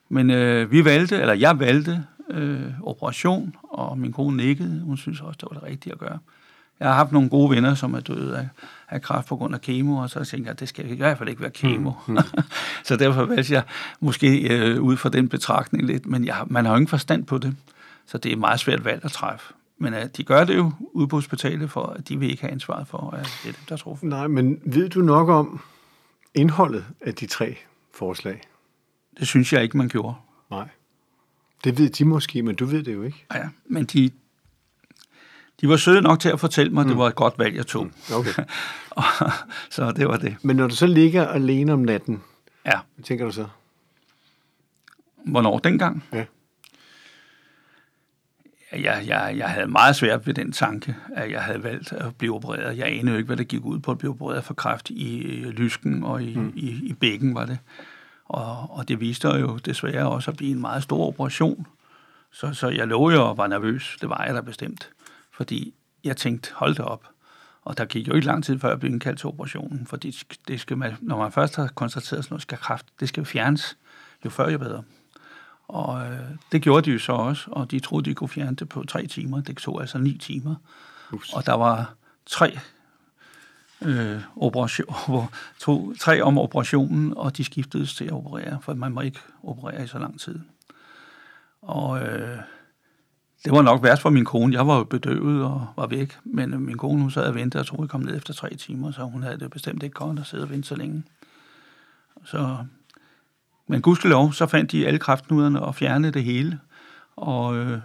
Men 0.10 0.30
øh, 0.30 0.72
vi 0.72 0.86
valgte, 0.86 1.18
eller 1.18 1.34
jeg 1.34 1.60
valgte 1.60 2.06
øh, 2.30 2.82
operation, 2.82 3.56
og 3.64 3.98
min 3.98 4.12
kone 4.12 4.38
nikkede. 4.38 4.82
Hun 4.82 4.98
synes 4.98 5.22
også, 5.22 5.38
det 5.38 5.48
var 5.52 5.60
det 5.60 5.64
rigtige 5.64 5.94
at 5.94 6.00
gøre. 6.00 6.20
Jeg 6.84 6.92
har 6.92 6.98
haft 6.98 7.12
nogle 7.12 7.30
gode 7.30 7.50
venner, 7.50 7.76
som 7.76 7.94
er 7.94 8.00
døde 8.00 8.38
af, 8.38 8.48
af 8.90 9.02
kræft 9.02 9.28
på 9.28 9.36
grund 9.36 9.56
af 9.56 9.62
kemo, 9.62 9.98
og 9.98 10.10
så 10.10 10.24
tænkte 10.24 10.48
jeg, 10.48 10.52
at 10.52 10.60
det 10.60 10.70
skal 10.70 10.92
i 10.92 10.96
hvert 10.96 11.18
fald 11.18 11.30
ikke 11.30 11.42
være 11.42 11.52
kemo. 11.52 11.92
Mm, 12.08 12.14
mm. 12.14 12.20
så 12.84 12.96
derfor 12.96 13.26
valgte 13.26 13.54
jeg 13.54 13.64
måske 14.00 14.54
øh, 14.54 14.82
ud 14.82 14.98
fra 14.98 15.10
den 15.10 15.30
betragtning 15.30 15.86
lidt, 15.86 16.06
men 16.06 16.26
jeg, 16.26 16.44
man 16.48 16.66
har 16.66 16.72
jo 16.72 16.76
ingen 16.76 16.88
forstand 16.88 17.26
på 17.26 17.38
det, 17.38 17.56
så 18.06 18.18
det 18.18 18.32
er 18.32 18.36
meget 18.36 18.60
svært 18.60 18.86
valg 18.86 19.06
at 19.06 19.12
træffe. 19.12 19.54
Men 19.78 19.94
øh, 19.94 20.06
de 20.18 20.24
gør 20.24 20.44
det 20.44 20.56
jo 20.56 20.72
ude 20.80 21.08
på 21.08 21.16
hospitalet, 21.16 21.72
for 21.72 21.86
at 21.86 22.10
de 22.10 22.20
vil 22.20 22.30
ikke 22.30 22.42
have 22.42 22.52
ansvaret 22.52 22.88
for, 22.88 23.12
at 23.12 23.40
det 23.44 23.50
er 23.50 23.54
dem, 23.54 23.66
der 23.70 23.78
tror. 23.78 24.00
Nej, 24.02 24.28
men 24.28 24.60
ved 24.66 24.90
du 24.90 25.02
nok 25.02 25.30
om 25.30 25.60
indholdet 26.34 26.86
af 27.02 27.16
de 27.16 27.26
tre 27.26 27.58
forslag? 27.94 28.42
Det 29.20 29.28
synes 29.28 29.54
jeg 29.54 29.64
ikke, 29.64 29.78
man 29.78 29.88
gjorde. 29.88 30.16
Nej. 30.52 30.68
Det 31.64 31.78
ved 31.78 31.90
de 31.90 32.06
måske, 32.06 32.44
men 32.44 32.56
du 32.56 32.66
ved 32.66 32.84
det 32.84 32.94
jo 32.94 33.04
ikke. 33.04 33.26
Ja, 33.34 33.50
men 33.66 33.86
de, 33.86 34.12
de 35.64 35.70
var 35.70 35.78
søde 35.78 36.02
nok 36.02 36.20
til 36.20 36.30
at 36.30 36.40
fortælle 36.40 36.72
mig, 36.72 36.82
at 36.82 36.88
det 36.88 36.96
mm. 36.96 37.00
var 37.00 37.08
et 37.08 37.16
godt 37.16 37.40
valg, 37.40 37.56
jeg 37.56 37.68
tog. 37.68 37.86
Mm. 37.86 37.92
Okay. 38.16 38.44
så 39.76 39.92
det 39.92 40.08
var 40.08 40.18
det. 40.18 40.36
Men 40.42 40.56
når 40.56 40.68
du 40.68 40.76
så 40.76 40.88
ligger 40.88 41.28
alene 41.28 41.74
om 41.74 41.80
natten, 41.80 42.22
ja. 42.66 42.80
hvad 42.96 43.04
tænker 43.04 43.26
du 43.26 43.32
så? 43.32 43.48
Hvornår? 45.26 45.60
Dengang? 45.60 46.04
Ja. 46.14 46.26
Jeg, 48.72 49.04
jeg, 49.08 49.34
jeg 49.38 49.50
havde 49.50 49.68
meget 49.68 49.96
svært 49.96 50.28
ved 50.28 50.34
den 50.34 50.52
tanke, 50.52 50.96
at 51.16 51.32
jeg 51.32 51.42
havde 51.42 51.64
valgt 51.64 51.94
at 51.94 52.16
blive 52.16 52.36
opereret. 52.36 52.78
Jeg 52.78 52.88
anede 52.88 53.12
jo 53.12 53.18
ikke, 53.18 53.28
hvad 53.28 53.38
det 53.38 53.48
gik 53.48 53.66
ud 53.66 53.80
på 53.80 53.92
at 53.92 53.98
blive 53.98 54.12
opereret 54.12 54.44
for 54.44 54.54
kræft 54.54 54.90
i 54.90 55.44
lysken 55.50 56.04
og 56.04 56.24
i, 56.24 56.36
mm. 56.36 56.54
i, 56.56 56.70
i 56.70 56.94
bækken, 56.94 57.36
var 57.36 57.46
det. 57.46 57.60
Og, 58.26 58.78
og 58.78 58.88
det 58.88 59.00
viste 59.00 59.28
jo 59.28 59.58
desværre 59.58 60.10
også 60.10 60.32
at 60.32 60.38
blive 60.38 60.52
en 60.52 60.62
meget 60.62 60.84
stor 60.84 61.08
operation. 61.08 61.68
Så, 62.32 62.54
så 62.54 62.70
jeg 62.70 62.88
lå 62.88 63.12
jo 63.12 63.30
og 63.30 63.38
var 63.38 63.48
nervøs. 63.48 63.98
Det 64.02 64.10
var 64.10 64.24
jeg 64.26 64.36
da 64.36 64.42
bestemt. 64.42 64.90
Fordi 65.34 65.74
jeg 66.04 66.18
tænkte, 66.18 66.52
hold 66.54 66.76
det 66.76 66.86
op. 66.86 67.10
Og 67.62 67.78
der 67.78 67.86
gik 67.86 68.08
jo 68.08 68.14
ikke 68.14 68.28
lang 68.28 68.44
tid, 68.44 68.60
før 68.60 68.70
jeg 68.70 68.80
blev 68.80 68.92
indkaldt 68.92 69.20
til 69.20 69.28
operationen, 69.28 69.88
fordi 69.88 70.18
det 70.48 70.60
skal 70.60 70.78
man, 70.78 70.96
når 71.02 71.18
man 71.18 71.32
først 71.32 71.56
har 71.56 71.68
konstateret 71.68 72.24
sådan 72.24 72.34
noget, 72.34 72.42
skal 72.42 72.58
kraft, 72.58 72.86
det 73.00 73.10
skal 73.10 73.26
fjernes, 73.26 73.78
jo 74.26 74.30
før 74.30 74.50
jo 74.50 74.58
bedre. 74.58 74.84
Og 75.68 76.06
øh, 76.06 76.20
det 76.52 76.62
gjorde 76.62 76.86
de 76.86 76.92
jo 76.92 77.00
så 77.00 77.12
også, 77.12 77.52
og 77.52 77.72
de 77.72 77.80
troede, 77.80 78.10
de 78.10 78.16
kunne 78.16 78.30
fjerne 78.30 78.56
det 78.56 78.70
på 78.70 78.84
tre 78.88 79.08
timer. 79.08 79.42
Det 79.42 79.58
tog 79.58 79.82
altså 79.82 79.98
ni 79.98 80.18
timer. 80.18 80.56
Ups. 81.12 81.34
Og 81.34 81.46
der 81.46 81.54
var 81.54 81.94
tre 82.26 82.60
øh, 83.82 84.22
operation, 84.36 85.28
to, 85.60 85.94
tre 85.96 86.22
om 86.22 86.38
operationen, 86.38 87.18
og 87.18 87.38
de 87.38 87.44
skiftedes 87.44 87.96
til 87.96 88.06
at 88.06 88.12
operere, 88.12 88.60
for 88.62 88.74
man 88.74 88.92
må 88.92 89.02
ikke 89.02 89.20
operere 89.44 89.84
i 89.84 89.88
så 89.88 90.00
lang 90.00 90.20
tid. 90.20 90.40
Og 91.62 92.02
øh, 92.02 92.38
det 93.46 93.52
var 93.52 93.62
nok 93.62 93.84
værst 93.84 94.02
for 94.02 94.10
min 94.10 94.26
kone. 94.26 94.54
Jeg 94.54 94.68
var 94.68 94.78
jo 94.78 94.84
bedøvet 94.84 95.44
og 95.44 95.68
var 95.76 95.88
væk, 95.88 96.18
men 96.24 96.66
min 96.66 96.78
kone 96.78 97.02
hun 97.02 97.12
sad 97.12 97.28
og 97.28 97.36
ventede 97.36 97.62
og 97.62 97.68
troede, 97.68 97.88
kom 97.88 98.02
ned 98.02 98.18
efter 98.18 98.34
tre 98.34 98.56
timer, 98.56 98.92
så 98.92 99.04
hun 99.04 99.24
havde 99.24 99.40
det 99.40 99.52
bestemt 99.52 99.84
ikke 99.84 99.94
godt 99.94 100.20
at 100.20 100.26
sidde 100.26 100.44
og 100.44 100.50
vente 100.50 100.68
så 100.68 100.76
længe. 100.76 101.04
Så, 102.26 102.58
men 103.68 103.82
gudskelov, 103.82 104.34
så 104.34 104.46
fandt 104.46 104.72
de 104.72 104.88
alle 104.88 105.00
kraftnuderne 105.00 105.62
og 105.62 105.76
fjernede 105.76 106.12
det 106.12 106.24
hele. 106.24 106.60
Og 107.16 107.58
øh, 107.58 107.80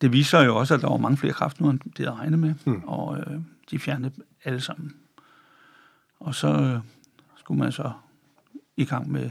det 0.00 0.12
viser 0.12 0.42
jo 0.42 0.56
også, 0.56 0.74
at 0.74 0.80
der 0.80 0.88
var 0.88 0.96
mange 0.96 1.16
flere 1.16 1.32
kraftnuder, 1.32 1.72
end 1.72 1.80
det 1.80 2.06
havde 2.06 2.18
regnet 2.18 2.38
med. 2.38 2.54
Mm. 2.64 2.82
Og 2.86 3.18
øh, 3.18 3.40
de 3.70 3.78
fjernede 3.78 4.12
alle 4.44 4.60
sammen. 4.60 4.96
Og 6.20 6.34
så 6.34 6.48
øh, 6.48 6.78
skulle 7.36 7.58
man 7.58 7.72
så 7.72 7.92
i 8.76 8.84
gang 8.84 9.12
med 9.12 9.30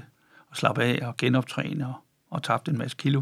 at 0.51 0.57
slappe 0.57 0.83
af 0.83 1.07
og 1.07 1.17
genoptræne 1.17 1.87
og, 1.87 2.04
og 2.29 2.43
tabte 2.43 2.71
en 2.71 2.77
masse 2.77 2.97
kilo. 2.97 3.21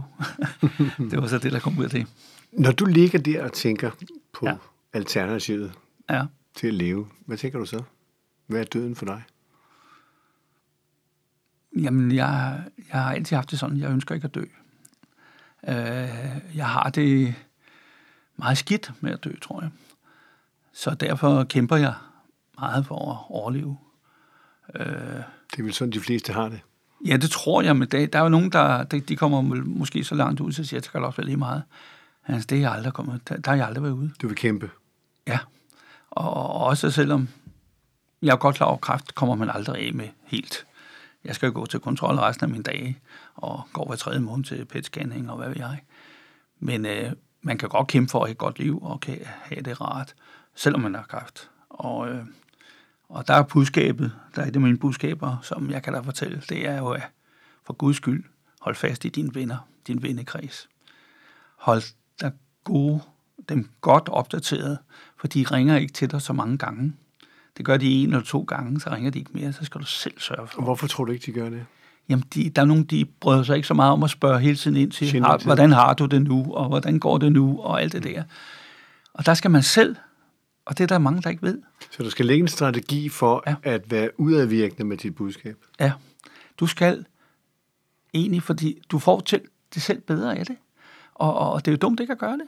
det 1.12 1.22
var 1.22 1.28
så 1.28 1.38
det, 1.38 1.52
der 1.52 1.60
kom 1.60 1.80
ud 1.80 1.84
af 1.84 1.90
det. 1.90 2.08
Når 2.52 2.72
du 2.72 2.86
ligger 2.86 3.20
der 3.20 3.44
og 3.44 3.54
tænker 3.54 3.92
på 4.34 4.46
ja. 4.46 4.56
alternativet 4.94 5.74
ja. 6.10 6.26
til 6.56 6.68
at 6.68 6.74
leve, 6.74 7.08
hvad 7.26 7.38
tænker 7.38 7.60
du 7.60 7.66
så? 7.66 7.84
Hvad 8.48 8.60
er 8.60 8.66
døden 8.66 8.96
for 8.96 9.06
dig? 9.06 9.24
Jamen, 11.76 12.12
jeg, 12.12 12.64
jeg 12.78 13.04
har 13.04 13.14
altid 13.14 13.36
haft 13.36 13.52
det 13.52 13.60
sådan, 13.60 13.78
jeg 13.78 13.92
ønsker 13.92 14.16
ikke 14.16 14.26
at 14.26 14.36
dø. 14.36 14.44
Øh, 15.68 16.56
jeg 16.56 16.70
har 16.70 16.90
det 16.90 17.36
meget 18.36 18.58
skidt 18.58 18.92
med 19.02 19.12
at 19.12 19.24
dø, 19.24 19.36
tror 19.42 19.62
jeg. 19.62 19.72
Så 20.74 20.96
derfor 20.96 21.44
kæmper 21.44 21.76
jeg 21.76 21.94
meget 22.60 22.86
for 22.86 23.12
at 23.12 23.18
overleve. 23.30 23.78
Øh, 24.76 24.86
det 25.52 25.60
er 25.60 25.64
vel 25.64 25.74
sådan, 25.74 25.92
de 25.92 26.00
fleste 26.00 26.34
har 26.34 26.50
det? 26.50 26.62
Ja, 27.06 27.18
det 27.18 27.32
tror 27.32 27.62
jeg, 27.62 27.78
men 27.78 27.88
der, 27.88 28.08
der 28.08 28.20
er 28.20 28.24
jo 28.24 28.30
nogen, 28.30 28.52
der 28.52 28.84
de 28.84 29.16
kommer 29.16 29.42
måske 29.66 30.04
så 30.04 30.16
langt 30.16 30.40
ud, 30.40 30.52
så 30.52 30.64
siger, 30.64 30.78
at 30.78 30.82
det 30.82 30.90
skal 30.90 31.04
også 31.04 31.18
være 31.18 31.26
lige 31.26 31.38
meget. 31.38 31.64
Altså, 32.28 32.48
det 32.48 32.56
er 32.56 32.60
jeg 32.62 32.72
aldrig 32.72 32.94
kommet. 32.94 33.30
Der, 33.30 33.38
der 33.38 33.52
har 33.52 33.56
jeg 33.56 33.68
aldrig 33.68 33.84
været 33.84 33.94
ude. 33.94 34.12
Du 34.22 34.28
vil 34.28 34.36
kæmpe? 34.36 34.70
Ja. 35.28 35.40
Og, 36.10 36.34
og 36.34 36.54
også 36.54 36.92
selvom 36.92 37.30
jeg 38.22 38.32
er 38.32 38.36
godt 38.36 38.56
klar 38.56 38.68
over, 38.68 38.78
kræft 38.78 39.16
kommer 39.16 39.36
man 39.36 39.50
aldrig 39.50 39.88
af 39.88 39.94
med 39.94 40.08
helt. 40.24 40.66
Jeg 41.24 41.36
skal 41.36 41.48
jo 41.48 41.54
gå 41.54 41.66
til 41.66 41.80
kontrol 41.80 42.16
resten 42.16 42.44
af 42.44 42.50
mine 42.50 42.64
dage, 42.64 43.00
og 43.36 43.62
går 43.74 43.86
hver 43.86 43.96
tredje 43.96 44.20
måned 44.20 44.46
til 44.46 44.66
PET-scanning, 44.66 45.32
og 45.32 45.38
hvad 45.38 45.48
ved 45.48 45.58
jeg. 45.58 45.82
Men 46.60 46.86
øh, 46.86 47.12
man 47.42 47.58
kan 47.58 47.70
godt 47.70 47.88
kæmpe 47.88 48.12
for 48.12 48.26
et 48.26 48.38
godt 48.38 48.60
liv, 48.60 48.84
og 48.84 49.00
kan 49.00 49.20
have 49.24 49.62
det 49.62 49.82
rart 49.82 50.14
selvom 50.56 50.82
man 50.82 50.96
har 50.96 51.04
kræft. 51.04 51.50
Og, 51.70 52.10
øh, 52.10 52.26
og 53.14 53.28
der 53.28 53.34
er 53.34 53.44
budskabet, 53.44 54.12
der 54.36 54.42
er 54.42 54.50
det 54.50 54.62
mine 54.62 54.78
budskaber, 54.78 55.38
som 55.42 55.70
jeg 55.70 55.84
kan 55.84 55.94
da 55.94 56.00
fortælle, 56.00 56.42
det 56.50 56.68
er 56.68 56.78
jo, 56.78 56.90
at 56.90 57.02
for 57.66 57.74
Guds 57.74 57.98
skyld, 57.98 58.24
hold 58.62 58.76
fast 58.76 59.06
i 59.06 59.10
dine 59.10 59.36
venner, 59.36 59.58
din 59.88 60.04
vennekreds. 60.04 60.70
Hold 61.58 61.82
dig 62.22 62.32
gode, 62.64 63.02
dem 63.50 63.70
godt 63.82 64.10
opdateret, 64.10 64.78
for 65.18 65.28
de 65.28 65.46
ringer 65.52 65.78
ikke 65.78 65.94
til 65.94 66.12
dig 66.12 66.22
så 66.22 66.34
mange 66.34 66.58
gange. 66.58 66.94
Det 67.58 67.66
gør 67.66 67.78
de 67.78 68.04
en 68.04 68.10
eller 68.10 68.22
to 68.24 68.42
gange, 68.42 68.82
så 68.82 68.90
ringer 68.90 69.12
de 69.12 69.20
ikke 69.20 69.32
mere, 69.34 69.54
så 69.54 69.66
skal 69.66 69.82
du 69.82 69.86
selv 69.86 70.20
sørge 70.20 70.48
for. 70.48 70.58
Og 70.58 70.64
hvorfor 70.64 70.88
tror 70.88 71.06
du 71.06 71.12
ikke, 71.12 71.26
de 71.26 71.32
gør 71.32 71.50
det? 71.50 71.66
Jamen, 72.10 72.26
de, 72.34 72.50
der 72.50 72.62
er 72.62 72.66
nogen, 72.66 72.84
de 72.84 73.06
bryder 73.06 73.44
sig 73.44 73.56
ikke 73.56 73.68
så 73.68 73.74
meget 73.74 73.92
om 73.92 74.04
at 74.04 74.10
spørge 74.10 74.40
hele 74.40 74.56
tiden 74.56 74.78
ind 74.78 74.92
til, 74.92 75.24
har, 75.24 75.38
hvordan 75.44 75.72
har 75.72 75.94
du 75.94 76.06
det 76.06 76.22
nu, 76.22 76.54
og 76.54 76.68
hvordan 76.68 77.00
går 77.00 77.18
det 77.18 77.32
nu, 77.32 77.62
og 77.62 77.82
alt 77.82 77.94
det 77.94 78.04
der. 78.04 78.24
Og 79.14 79.26
der 79.26 79.34
skal 79.34 79.52
man 79.52 79.64
selv 79.64 79.96
og 80.66 80.78
det 80.78 80.84
er 80.84 80.88
der 80.88 80.98
mange, 80.98 81.22
der 81.22 81.30
ikke 81.30 81.44
ved. 81.44 81.62
Så 81.92 82.04
du 82.04 82.10
skal 82.10 82.26
lægge 82.26 82.42
en 82.42 82.48
strategi 82.48 83.10
for 83.10 83.44
ja. 83.48 83.56
at 83.64 83.92
være 83.92 84.20
udadvirkende 84.20 84.84
med 84.84 84.98
dit 84.98 85.16
budskab? 85.16 85.56
Ja. 85.80 85.92
Du 86.60 86.68
skal 86.68 87.06
egentlig, 88.14 88.44
fordi 88.44 88.82
du 88.90 89.00
får 89.00 89.20
til 89.20 89.42
det 89.74 89.82
selv 89.82 90.02
bedre 90.02 90.38
af 90.38 90.46
det. 90.46 90.56
Og, 91.14 91.40
og 91.40 91.66
det 91.66 91.72
er 91.72 91.76
jo 91.76 91.78
dumt 91.78 92.00
ikke 92.00 92.14
at 92.14 92.20
gøre 92.20 92.34
det. 92.34 92.48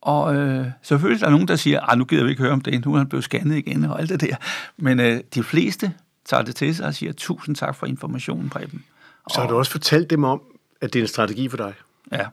Og 0.00 0.34
øh, 0.34 0.66
selvfølgelig 0.82 1.22
er 1.22 1.26
der 1.26 1.30
nogen, 1.30 1.48
der 1.48 1.56
siger, 1.56 1.80
at 1.80 1.98
nu 1.98 2.04
gider 2.04 2.24
vi 2.24 2.30
ikke 2.30 2.42
høre 2.42 2.52
om 2.52 2.60
det, 2.60 2.84
nu 2.84 2.94
er 2.94 2.98
han 2.98 3.08
blevet 3.08 3.24
scannet 3.24 3.56
igen 3.56 3.84
og 3.84 4.00
alt 4.00 4.10
det 4.10 4.20
der. 4.20 4.36
Men 4.76 5.00
øh, 5.00 5.20
de 5.34 5.42
fleste 5.42 5.92
tager 6.24 6.42
det 6.42 6.56
til 6.56 6.76
sig 6.76 6.86
og 6.86 6.94
siger, 6.94 7.12
tusind 7.12 7.56
tak 7.56 7.74
for 7.74 7.86
informationen, 7.86 8.50
Preben. 8.50 8.84
Så 9.30 9.40
har 9.40 9.48
du 9.48 9.56
også 9.56 9.72
fortalt 9.72 10.10
dem 10.10 10.24
om, 10.24 10.42
at 10.80 10.92
det 10.92 10.98
er 10.98 11.04
en 11.04 11.08
strategi 11.08 11.48
for 11.48 11.56
dig? 11.56 11.74
Ja. 12.12 12.26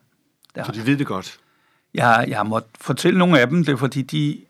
Så 0.66 0.72
de 0.72 0.86
ved 0.86 0.98
det 0.98 1.08
godt? 1.08 1.40
Jeg, 1.94 2.26
jeg 2.28 2.46
må 2.46 2.62
fortælle 2.82 3.20
nogle 3.20 3.40
af 3.40 3.48
dem 3.48 3.66
det, 3.66 3.80
fordi 3.80 4.02
de 4.02 4.42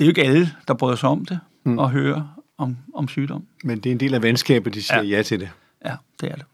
det 0.00 0.04
er 0.04 0.08
jo 0.08 0.10
ikke 0.10 0.22
alle, 0.22 0.50
der 0.68 0.74
bryder 0.74 0.96
sig 0.96 1.08
om 1.08 1.24
det 1.24 1.40
mm. 1.64 1.78
og 1.78 1.90
hører 1.90 2.42
om, 2.58 2.76
om 2.94 3.08
sygdom. 3.08 3.46
Men 3.64 3.80
det 3.80 3.90
er 3.90 3.92
en 3.92 4.00
del 4.00 4.14
af 4.14 4.22
venskabet, 4.22 4.74
de 4.74 4.82
siger 4.82 5.02
ja, 5.02 5.16
ja 5.16 5.22
til 5.22 5.40
det. 5.40 5.50
Ja, 5.84 5.96
det 6.20 6.30
er 6.30 6.34
det. 6.34 6.44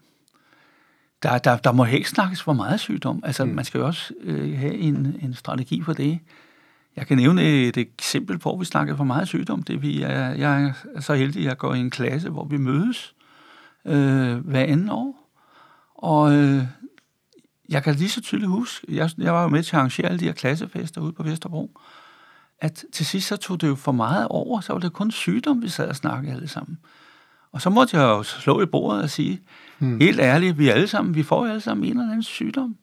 Der, 1.22 1.38
der, 1.38 1.56
der 1.56 1.72
må 1.72 1.84
ikke 1.84 2.08
snakkes 2.08 2.42
for 2.42 2.52
meget 2.52 2.80
sygdom. 2.80 3.22
Altså, 3.24 3.44
mm. 3.44 3.50
man 3.50 3.64
skal 3.64 3.78
jo 3.78 3.86
også 3.86 4.14
øh, 4.20 4.58
have 4.58 4.74
en, 4.74 5.16
en 5.22 5.34
strategi 5.34 5.82
for 5.82 5.92
det. 5.92 6.18
Jeg 6.96 7.06
kan 7.06 7.16
nævne 7.16 7.42
et 7.42 7.76
eksempel 7.76 8.38
på, 8.38 8.52
at 8.52 8.60
vi 8.60 8.64
snakker 8.64 8.96
for 8.96 9.04
meget 9.04 9.28
sygdom. 9.28 9.62
Det 9.62 9.82
vi 9.82 10.02
er, 10.02 10.30
jeg 10.30 10.74
er 10.94 11.00
så 11.00 11.14
heldig, 11.14 11.40
at 11.40 11.46
jeg 11.46 11.58
går 11.58 11.74
i 11.74 11.78
en 11.78 11.90
klasse, 11.90 12.28
hvor 12.28 12.44
vi 12.44 12.56
mødes 12.56 13.14
øh, 13.84 14.36
hver 14.36 14.62
anden 14.62 14.90
år. 14.90 15.30
Og 15.94 16.32
øh, 16.32 16.62
jeg 17.68 17.82
kan 17.82 17.94
lige 17.94 18.08
så 18.08 18.20
tydeligt 18.20 18.50
huske, 18.50 18.86
jeg, 18.88 19.10
jeg 19.18 19.34
var 19.34 19.42
jo 19.42 19.48
med 19.48 19.62
til 19.62 19.76
at 19.76 19.78
arrangere 19.78 20.06
alle 20.06 20.20
de 20.20 20.24
her 20.24 20.32
klassefester 20.32 21.00
ude 21.00 21.12
på 21.12 21.22
Vesterbro 21.22 21.70
at 22.60 22.84
til 22.92 23.06
sidst 23.06 23.28
så 23.28 23.36
tog 23.36 23.60
det 23.60 23.68
jo 23.68 23.74
for 23.74 23.92
meget 23.92 24.26
over, 24.30 24.60
så 24.60 24.72
var 24.72 24.80
det 24.80 24.92
kun 24.92 25.10
sygdom, 25.10 25.62
vi 25.62 25.68
sad 25.68 25.88
og 25.88 25.96
snakkede 25.96 26.32
alle 26.32 26.48
sammen. 26.48 26.78
Og 27.52 27.62
så 27.62 27.70
måtte 27.70 27.96
jeg 27.96 28.04
jo 28.04 28.22
slå 28.22 28.62
i 28.62 28.66
bordet 28.66 29.02
og 29.02 29.10
sige, 29.10 29.40
hmm. 29.78 30.00
helt 30.00 30.20
ærligt, 30.20 30.58
vi 30.58 30.68
alle 30.68 30.88
sammen, 30.88 31.14
vi 31.14 31.22
får 31.22 31.46
alle 31.46 31.60
sammen 31.60 31.84
en 31.84 31.90
eller 31.90 32.04
anden 32.04 32.22
sygdom. 32.22 32.76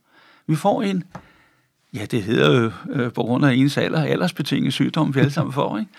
Vi 0.48 0.56
får 0.56 0.84
en, 0.84 1.04
ja, 1.94 2.06
det 2.06 2.24
hedder 2.24 2.62
jo 2.62 2.72
øh, 2.90 3.14
på 3.14 3.22
grund 3.24 3.46
af 3.46 3.54
ens 3.54 3.78
alder, 3.78 4.04
aldersbetinget 4.04 4.74
sygdom, 4.74 5.16
vi 5.16 5.20
alle 5.20 5.32
sammen 5.32 5.54
får, 5.54 5.78
ikke? 5.78 5.92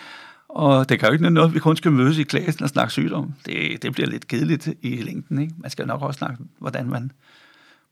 Og 0.49 0.89
det 0.89 0.99
kan 0.99 1.09
jo 1.09 1.13
ikke 1.13 1.31
noget, 1.31 1.49
at 1.49 1.55
vi 1.55 1.59
kun 1.59 1.77
skal 1.77 1.93
mødes 1.93 2.19
i 2.19 2.23
klassen 2.23 2.63
og 2.63 2.69
snakke 2.69 2.93
sygdom. 2.93 3.35
Det, 3.47 3.83
det 3.83 3.93
bliver 3.93 4.09
lidt 4.09 4.29
kedeligt 4.29 4.69
i 4.83 5.03
længden, 5.03 5.39
ikke? 5.39 5.55
Man 5.59 5.71
skal 5.71 5.87
nok 5.87 6.03
også 6.03 6.19
snakke, 6.19 6.45
hvordan 6.59 6.91
man, 6.91 7.13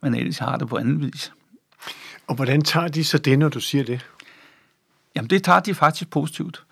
man 0.03 0.15
ellers 0.15 0.39
har 0.39 0.57
det 0.57 0.69
på 0.69 0.77
anden 0.77 1.01
vis. 1.01 1.33
Og 2.27 2.35
hvordan 2.35 2.63
tager 2.63 2.89
de 2.89 3.05
så 3.05 3.19
det, 3.19 3.39
når 3.39 3.49
du 3.49 3.61
siger 3.61 3.85
det? 3.85 4.07
Jamen, 5.17 5.31
det 5.31 5.45
tager 5.45 5.61
de 5.61 5.75
faktisk 5.75 6.11
positivt. 6.11 6.63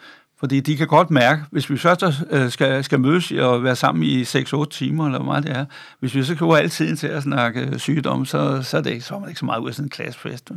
Fordi 0.41 0.61
de 0.61 0.77
kan 0.77 0.87
godt 0.87 1.11
mærke, 1.11 1.43
hvis 1.51 1.71
vi 1.71 1.77
først 1.77 2.05
øh, 2.31 2.51
skal, 2.51 2.85
skal 2.85 3.01
mødes 3.01 3.33
og 3.33 3.65
være 3.65 3.77
sammen 3.77 4.05
i 4.05 4.23
6-8 4.23 4.65
timer, 4.65 5.07
eller 5.07 5.19
hvor 5.19 5.27
meget 5.27 5.45
det 5.45 5.57
er, 5.57 5.65
hvis 5.99 6.15
vi 6.15 6.25
så 6.25 6.35
kan 6.35 6.47
bruge 6.47 6.59
al 6.59 6.71
tiden 6.71 6.97
til 6.97 7.07
at 7.07 7.23
snakke 7.23 7.79
sygdom, 7.79 8.25
så, 8.25 8.63
så, 8.63 8.77
er 8.77 8.81
det 8.81 8.91
ikke, 8.91 9.05
så 9.05 9.15
er 9.15 9.19
man 9.19 9.29
ikke 9.29 9.39
så 9.39 9.45
meget 9.45 9.61
ud 9.61 9.69
af 9.69 9.75
sådan 9.75 9.87
en 9.87 9.91
klassefest. 9.91 10.51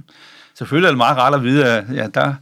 Selvfølgelig 0.53 0.87
er 0.87 0.91
det 0.91 0.97
meget 0.97 1.17
rart 1.17 1.33
at 1.33 1.43
vide, 1.43 1.65
at 1.65 1.95
ja, 1.95 2.07
der, 2.07 2.35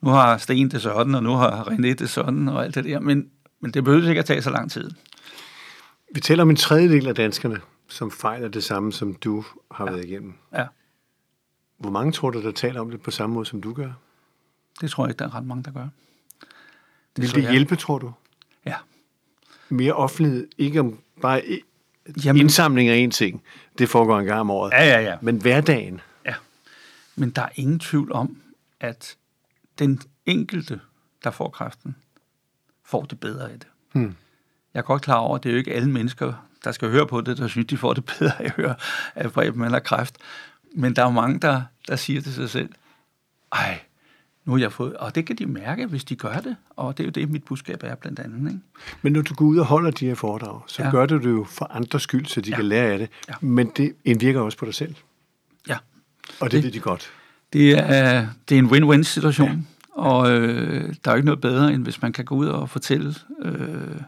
nu 0.00 0.10
har 0.10 0.38
Sten 0.38 0.70
det 0.70 0.82
sådan, 0.82 1.14
og 1.14 1.22
nu 1.22 1.34
har 1.34 1.64
René 1.64 1.94
det 1.94 2.10
sådan, 2.10 2.48
og 2.48 2.64
alt 2.64 2.74
det 2.74 2.84
der, 2.84 3.00
men, 3.00 3.28
men 3.60 3.70
det 3.70 3.84
behøver 3.84 4.08
ikke 4.08 4.18
at 4.18 4.24
tage 4.24 4.42
så 4.42 4.50
lang 4.50 4.70
tid. 4.70 4.90
Vi 6.14 6.20
taler 6.20 6.42
om 6.42 6.50
en 6.50 6.56
tredjedel 6.56 7.08
af 7.08 7.14
danskerne, 7.14 7.60
som 7.88 8.10
fejler 8.10 8.48
det 8.48 8.64
samme, 8.64 8.92
som 8.92 9.14
du 9.14 9.44
har 9.70 9.84
ja. 9.84 9.90
været 9.90 10.04
igennem. 10.04 10.34
Ja. 10.54 10.66
Hvor 11.78 11.90
mange 11.90 12.12
tror 12.12 12.30
du, 12.30 12.42
der 12.42 12.52
taler 12.52 12.80
om 12.80 12.90
det 12.90 13.00
på 13.00 13.10
samme 13.10 13.34
måde, 13.34 13.46
som 13.46 13.62
du 13.62 13.72
gør? 13.72 13.90
Det 14.80 14.90
tror 14.90 15.04
jeg 15.04 15.10
ikke, 15.10 15.18
der 15.18 15.24
er 15.24 15.34
ret 15.34 15.46
mange, 15.46 15.62
der 15.64 15.70
gør. 15.70 15.88
Det 17.16 17.22
Vil 17.22 17.34
det 17.34 17.42
jeg. 17.42 17.50
hjælpe, 17.50 17.76
tror 17.76 17.98
du? 17.98 18.12
Ja. 18.66 18.76
Mere 19.68 19.92
offentlighed, 19.92 20.48
ikke 20.58 20.80
om 20.80 20.98
bare 21.22 21.42
Jamen, 22.24 22.40
indsamling 22.42 22.88
af 22.88 22.96
en 22.96 23.10
ting. 23.10 23.42
Det 23.78 23.88
foregår 23.88 24.18
en 24.18 24.26
gang 24.26 24.40
om 24.40 24.50
året. 24.50 24.72
Ja, 24.72 24.84
ja, 24.84 25.00
ja. 25.00 25.16
Men 25.20 25.36
hverdagen. 25.36 26.00
Ja. 26.26 26.34
Men 27.16 27.30
der 27.30 27.42
er 27.42 27.48
ingen 27.54 27.78
tvivl 27.78 28.12
om, 28.12 28.42
at 28.80 29.16
den 29.78 30.02
enkelte, 30.26 30.80
der 31.24 31.30
får 31.30 31.48
kræften, 31.48 31.96
får 32.84 33.02
det 33.02 33.20
bedre 33.20 33.50
af 33.52 33.58
det. 33.58 33.68
Hmm. 33.92 34.16
Jeg 34.74 34.80
er 34.80 34.84
godt 34.84 35.02
klar 35.02 35.16
over, 35.16 35.36
at 35.36 35.42
det 35.42 35.48
er 35.48 35.52
jo 35.52 35.58
ikke 35.58 35.74
alle 35.74 35.90
mennesker, 35.90 36.32
der 36.64 36.72
skal 36.72 36.90
høre 36.90 37.06
på 37.06 37.20
det, 37.20 37.38
der 37.38 37.48
synes, 37.48 37.66
de 37.66 37.76
får 37.76 37.92
det 37.92 38.04
bedre 38.18 38.42
af 38.42 38.44
at 38.44 38.50
høre 38.50 38.74
af 39.14 39.32
Preben 39.32 39.64
eller 39.64 39.78
kræft. 39.78 40.16
Men 40.74 40.96
der 40.96 41.04
er 41.04 41.10
mange, 41.10 41.40
der, 41.40 41.62
der 41.88 41.96
siger 41.96 42.20
til 42.20 42.34
sig 42.34 42.50
selv, 42.50 42.68
ej, 43.52 43.80
nu 44.46 44.52
har 44.52 44.58
jeg 44.58 44.72
fået, 44.72 44.96
og 44.96 45.14
det 45.14 45.26
kan 45.26 45.36
de 45.36 45.46
mærke, 45.46 45.86
hvis 45.86 46.04
de 46.04 46.16
gør 46.16 46.38
det, 46.38 46.56
og 46.70 46.98
det 46.98 47.02
er 47.02 47.06
jo 47.06 47.10
det, 47.10 47.30
mit 47.30 47.44
budskab 47.44 47.80
er 47.84 47.94
blandt 47.94 48.18
andet. 48.18 48.50
Ikke? 48.50 48.60
Men 49.02 49.12
når 49.12 49.22
du 49.22 49.34
går 49.34 49.44
ud 49.44 49.56
og 49.56 49.66
holder 49.66 49.90
de 49.90 50.06
her 50.06 50.14
foredrag, 50.14 50.60
så 50.66 50.82
ja. 50.82 50.90
gør 50.90 51.06
du 51.06 51.18
det 51.18 51.30
jo 51.30 51.46
for 51.50 51.70
andres 51.70 52.02
skyld, 52.02 52.26
så 52.26 52.40
de 52.40 52.50
ja. 52.50 52.56
kan 52.56 52.64
lære 52.64 52.92
af 52.92 52.98
det, 52.98 53.08
ja. 53.28 53.34
men 53.40 53.70
det 53.76 53.92
indvirker 54.04 54.40
også 54.40 54.58
på 54.58 54.64
dig 54.64 54.74
selv. 54.74 54.94
Ja. 55.68 55.76
Og 56.40 56.50
det, 56.50 56.52
det 56.52 56.64
ved 56.64 56.70
de 56.70 56.80
godt. 56.80 57.10
Det 57.52 57.78
er, 57.78 58.26
det 58.48 58.54
er 58.54 58.58
en 58.58 58.66
win-win 58.66 59.02
situation, 59.02 59.68
Og 59.92 60.30
øh, 60.30 60.94
der 61.04 61.10
er 61.10 61.14
jo 61.14 61.16
ikke 61.16 61.26
noget 61.26 61.40
bedre, 61.40 61.72
end 61.72 61.82
hvis 61.82 62.02
man 62.02 62.12
kan 62.12 62.24
gå 62.24 62.34
ud 62.34 62.46
og 62.46 62.70
fortælle 62.70 63.14
øh, 63.42 64.00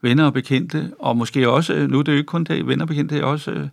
venner 0.00 0.24
og 0.24 0.32
bekendte, 0.32 0.92
og 0.98 1.16
måske 1.16 1.50
også, 1.50 1.86
nu 1.86 1.98
er 1.98 2.02
det 2.02 2.12
jo 2.12 2.16
ikke 2.16 2.26
kun 2.26 2.44
det, 2.44 2.66
venner 2.66 2.84
og 2.84 2.88
bekendte, 2.88 3.14
det 3.14 3.22
er 3.22 3.26
også 3.26 3.50
øh, 3.50 3.68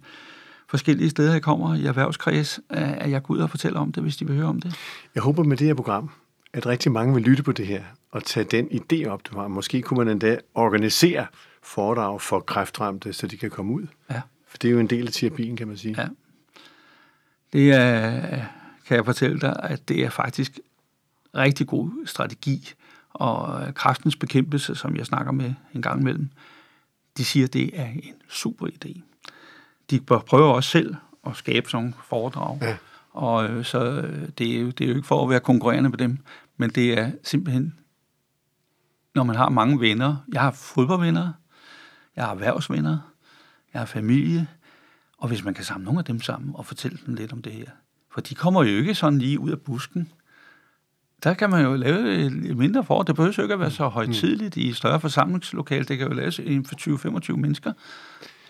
forskellige 0.70 1.10
steder, 1.10 1.32
jeg 1.32 1.42
kommer 1.42 1.76
i 1.76 1.86
erhvervskreds, 1.86 2.60
at 2.70 3.12
jeg 3.12 3.24
går 3.24 3.34
ud 3.34 3.40
og 3.40 3.50
fortæller 3.50 3.80
om 3.80 3.92
det, 3.92 4.04
hvis 4.04 4.18
de 4.18 4.28
vil 4.28 4.36
høre 4.36 4.48
om 4.48 4.62
det. 4.62 4.76
Jeg 5.16 5.24
håber 5.24 5.44
med 5.44 5.58
det 5.58 5.68
her 5.68 5.74
program, 5.74 6.10
at 6.54 6.66
rigtig 6.66 6.92
mange 6.92 7.14
vil 7.14 7.24
lytte 7.24 7.44
på 7.44 7.52
det 7.52 7.68
her, 7.68 7.84
og 8.12 8.24
tage 8.24 8.44
den 8.44 8.68
idé 8.68 9.08
op, 9.08 9.22
du 9.26 9.40
har. 9.40 9.48
Måske 9.48 9.82
kunne 9.82 9.98
man 9.98 10.08
endda 10.08 10.38
organisere 10.56 11.28
foredrag 11.64 12.22
for 12.22 12.40
kræftramte, 12.40 13.14
så 13.14 13.28
de 13.28 13.38
kan 13.38 13.50
komme 13.50 13.74
ud. 13.74 13.88
Ja. 14.12 14.22
For 14.48 14.58
det 14.58 14.68
er 14.68 14.72
jo 14.72 14.80
en 14.80 14.88
del 14.88 15.08
af 15.08 15.14
terapien, 15.14 15.56
kan 15.56 15.68
man 15.68 15.78
sige. 15.78 15.96
Ja. 16.02 16.08
Det 17.54 17.72
er, 17.72 18.22
kan 18.88 18.98
jeg 18.98 19.06
fortælle 19.06 19.40
dig, 19.40 19.60
at 19.64 19.90
det 19.90 20.06
er 20.06 20.10
faktisk 20.10 20.60
rigtig 21.36 21.68
god 21.68 21.92
strategi. 22.06 22.74
Og 23.10 23.66
kraftens 23.74 24.16
bekæmpelse, 24.16 24.76
som 24.76 24.96
jeg 24.96 25.06
snakker 25.06 25.32
med 25.32 25.54
en 25.74 25.82
gang 25.82 26.02
imellem, 26.02 26.30
de 27.18 27.26
siger, 27.26 27.46
at 27.46 27.54
det 27.54 27.80
er 27.80 27.88
en 27.88 28.14
super 28.30 28.68
idé. 28.68 29.02
De 29.90 30.00
prøver 30.00 30.54
også 30.54 30.70
selv 30.70 30.96
at 31.28 31.36
skabe 31.36 31.70
sådan 31.70 31.84
nogle 31.84 31.96
foredrag. 32.04 32.58
Ja. 32.62 32.78
Og 33.12 33.50
øh, 33.50 33.66
så 33.66 33.84
øh, 33.84 34.30
det 34.38 34.56
er, 34.56 34.62
jo, 34.62 34.70
det 34.70 34.84
er 34.84 34.90
jo 34.90 34.96
ikke 34.96 35.08
for 35.08 35.24
at 35.24 35.30
være 35.30 35.40
konkurrerende 35.40 35.90
med 35.90 35.98
dem, 35.98 36.18
men 36.58 36.70
det 36.70 37.00
er 37.00 37.12
simpelthen, 37.24 37.76
når 39.16 39.24
man 39.24 39.36
har 39.36 39.50
mange 39.50 39.80
venner. 39.80 40.16
Jeg 40.34 40.42
har 40.42 40.52
fodboldvenner, 40.52 41.32
jeg 42.16 42.26
har 42.26 42.32
erhvervsvenner, 42.32 42.98
jeg 43.74 43.82
har 43.82 43.86
familie, 43.86 44.48
og 45.18 45.28
hvis 45.28 45.44
man 45.44 45.54
kan 45.54 45.64
samle 45.64 45.86
nogle 45.86 46.00
af 46.00 46.06
dem 46.06 46.22
sammen 46.22 46.52
og 46.56 46.66
fortælle 46.66 47.00
dem 47.06 47.16
lidt 47.16 47.34
om 47.34 47.42
det 47.42 47.54
her. 47.54 47.66
For 48.12 48.22
de 48.22 48.36
kommer 48.36 48.64
jo 48.64 48.78
ikke 48.78 48.96
sådan 48.96 49.20
lige 49.20 49.40
ud 49.40 49.52
af 49.52 49.62
busken. 49.62 50.12
Der 51.24 51.34
kan 51.34 51.50
man 51.50 51.66
jo 51.66 51.76
lave 51.76 52.26
et 52.26 52.58
mindre 52.58 52.84
for. 52.84 53.04
Det 53.04 53.16
behøver 53.16 53.34
jo 53.38 53.44
ikke 53.44 53.54
at 53.54 53.60
være 53.60 53.72
så 53.72 53.84
mm. 53.84 53.94
højtidligt 53.94 54.58
i 54.58 54.74
større 54.74 55.00
forsamlingslokale. 55.00 55.86
Det 55.86 55.98
kan 55.98 56.08
jo 56.08 56.14
laves 56.14 56.36
for 56.66 57.32
20-25 57.32 57.36
mennesker. 57.36 57.74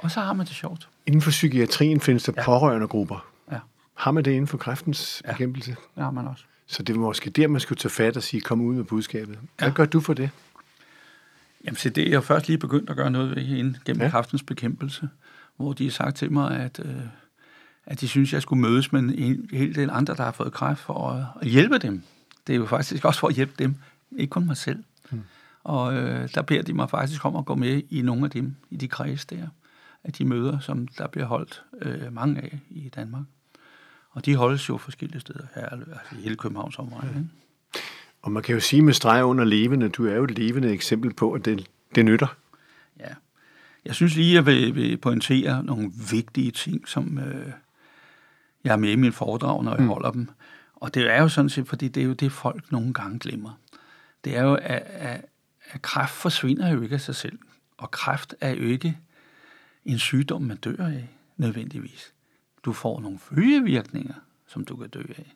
Og 0.01 0.11
så 0.11 0.19
har 0.19 0.33
man 0.33 0.45
det 0.45 0.55
sjovt. 0.55 0.89
Inden 1.05 1.21
for 1.21 1.31
psykiatrien 1.31 2.01
findes 2.01 2.23
der 2.23 2.33
ja. 2.37 2.43
pårørende 2.43 2.87
grupper. 2.87 3.25
Ja. 3.51 3.59
Har 3.93 4.11
man 4.11 4.25
det 4.25 4.31
inden 4.31 4.47
for 4.47 4.57
kræftens 4.57 5.21
ja. 5.25 5.31
bekæmpelse? 5.31 5.71
Det 5.95 6.03
har 6.03 6.11
man 6.11 6.27
også. 6.27 6.43
Så 6.67 6.83
det 6.83 6.95
er 6.95 6.99
måske 6.99 7.29
der, 7.29 7.47
man 7.47 7.61
skulle 7.61 7.77
tage 7.77 7.89
fat 7.89 8.17
og 8.17 8.23
sige, 8.23 8.41
kom 8.41 8.61
ud 8.61 8.75
med 8.75 8.83
budskabet. 8.83 9.39
Hvad 9.57 9.67
ja. 9.67 9.73
gør 9.73 9.85
du 9.85 9.99
for 9.99 10.13
det? 10.13 10.29
Jamen, 11.65 11.75
så 11.75 11.89
det 11.89 12.07
er 12.07 12.11
jeg 12.11 12.23
først 12.23 12.47
lige 12.47 12.57
begyndt 12.57 12.89
at 12.89 12.95
gøre 12.95 13.11
noget 13.11 13.35
ved 13.35 13.43
inden 13.43 13.77
gennem 13.85 14.01
ja. 14.01 14.09
kræftens 14.09 14.43
bekæmpelse, 14.43 15.09
hvor 15.57 15.73
de 15.73 15.83
har 15.83 15.91
sagt 15.91 16.17
til 16.17 16.31
mig, 16.31 16.59
at, 16.59 16.79
øh, 16.85 16.95
at 17.85 18.01
de 18.01 18.07
synes, 18.07 18.33
jeg 18.33 18.41
skulle 18.41 18.61
mødes 18.61 18.91
med 18.91 19.01
en 19.01 19.49
hel 19.53 19.75
del 19.75 19.89
andre, 19.89 20.15
der 20.15 20.23
har 20.23 20.31
fået 20.31 20.53
kræft, 20.53 20.79
for 20.79 21.09
at, 21.09 21.25
at 21.41 21.47
hjælpe 21.47 21.77
dem. 21.77 22.03
Det 22.47 22.53
er 22.53 22.57
jo 22.57 22.65
faktisk 22.65 23.05
også 23.05 23.19
for 23.19 23.27
at 23.27 23.35
hjælpe 23.35 23.53
dem, 23.59 23.75
ikke 24.17 24.31
kun 24.31 24.45
mig 24.45 24.57
selv. 24.57 24.83
Hmm. 25.09 25.21
Og 25.63 25.93
øh, 25.93 26.29
der 26.35 26.41
beder 26.41 26.61
de 26.61 26.73
mig 26.73 26.89
faktisk 26.89 27.25
om 27.25 27.35
at 27.35 27.45
gå 27.45 27.55
med 27.55 27.81
i 27.89 28.01
nogle 28.01 28.25
af 28.25 28.31
dem, 28.31 28.55
i 28.69 28.75
de 28.75 28.87
kreds 28.87 29.25
der, 29.25 29.47
af 30.07 30.13
de 30.13 30.25
møder, 30.25 30.59
som 30.59 30.87
der 30.87 31.07
bliver 31.07 31.25
holdt 31.25 31.63
øh, 31.81 32.13
mange 32.13 32.41
af 32.41 32.59
i 32.69 32.89
Danmark. 32.89 33.23
Og 34.09 34.25
de 34.25 34.35
holdes 34.35 34.69
jo 34.69 34.77
forskellige 34.77 35.19
steder 35.19 35.45
her, 35.55 35.65
altså 35.65 35.91
i 36.11 36.21
hele 36.21 36.35
Københavns 36.35 36.79
område. 36.79 37.07
Ja. 37.15 37.79
Og 38.21 38.31
man 38.31 38.43
kan 38.43 38.55
jo 38.55 38.61
sige 38.61 38.81
med 38.81 38.93
streg 38.93 39.23
under 39.23 39.43
levende, 39.43 39.89
du 39.89 40.07
er 40.07 40.15
jo 40.15 40.23
et 40.23 40.37
levende 40.37 40.71
eksempel 40.71 41.13
på, 41.13 41.31
at 41.33 41.45
det, 41.45 41.69
det 41.95 42.05
nytter. 42.05 42.37
Ja. 42.99 43.13
Jeg 43.85 43.95
synes 43.95 44.15
lige, 44.15 44.29
at 44.29 44.35
jeg 44.35 44.45
vil, 44.45 44.75
vil 44.75 44.97
pointere 44.97 45.63
nogle 45.63 45.91
vigtige 46.11 46.51
ting, 46.51 46.87
som 46.87 47.17
øh, 47.17 47.51
jeg 48.63 48.71
har 48.71 48.77
med 48.77 48.91
i 48.91 48.95
min 48.95 49.13
foredrag, 49.13 49.63
når 49.63 49.71
jeg 49.71 49.81
mm. 49.81 49.87
holder 49.87 50.11
dem. 50.11 50.29
Og 50.75 50.93
det 50.93 51.11
er 51.13 51.21
jo 51.21 51.29
sådan 51.29 51.49
set, 51.49 51.67
fordi 51.67 51.87
det 51.87 52.01
er 52.01 52.07
jo 52.07 52.13
det, 52.13 52.31
folk 52.31 52.71
nogle 52.71 52.93
gange 52.93 53.19
glemmer. 53.19 53.59
Det 54.25 54.37
er 54.37 54.43
jo, 54.43 54.53
at, 54.53 54.83
at, 54.85 55.25
at 55.69 55.81
kræft 55.81 56.13
forsvinder 56.13 56.69
jo 56.69 56.81
ikke 56.81 56.95
af 56.95 57.01
sig 57.01 57.15
selv. 57.15 57.39
Og 57.77 57.91
kræft 57.91 58.35
er 58.41 58.49
jo 58.49 58.63
ikke 58.63 58.97
en 59.87 59.99
sygdom, 59.99 60.41
man 60.41 60.57
dør 60.57 60.85
af, 60.85 61.09
nødvendigvis. 61.37 62.13
Du 62.65 62.73
får 62.73 62.99
nogle 62.99 63.19
følgevirkninger, 63.19 64.13
som 64.47 64.65
du 64.65 64.75
kan 64.75 64.89
dø 64.89 65.03
af. 65.17 65.35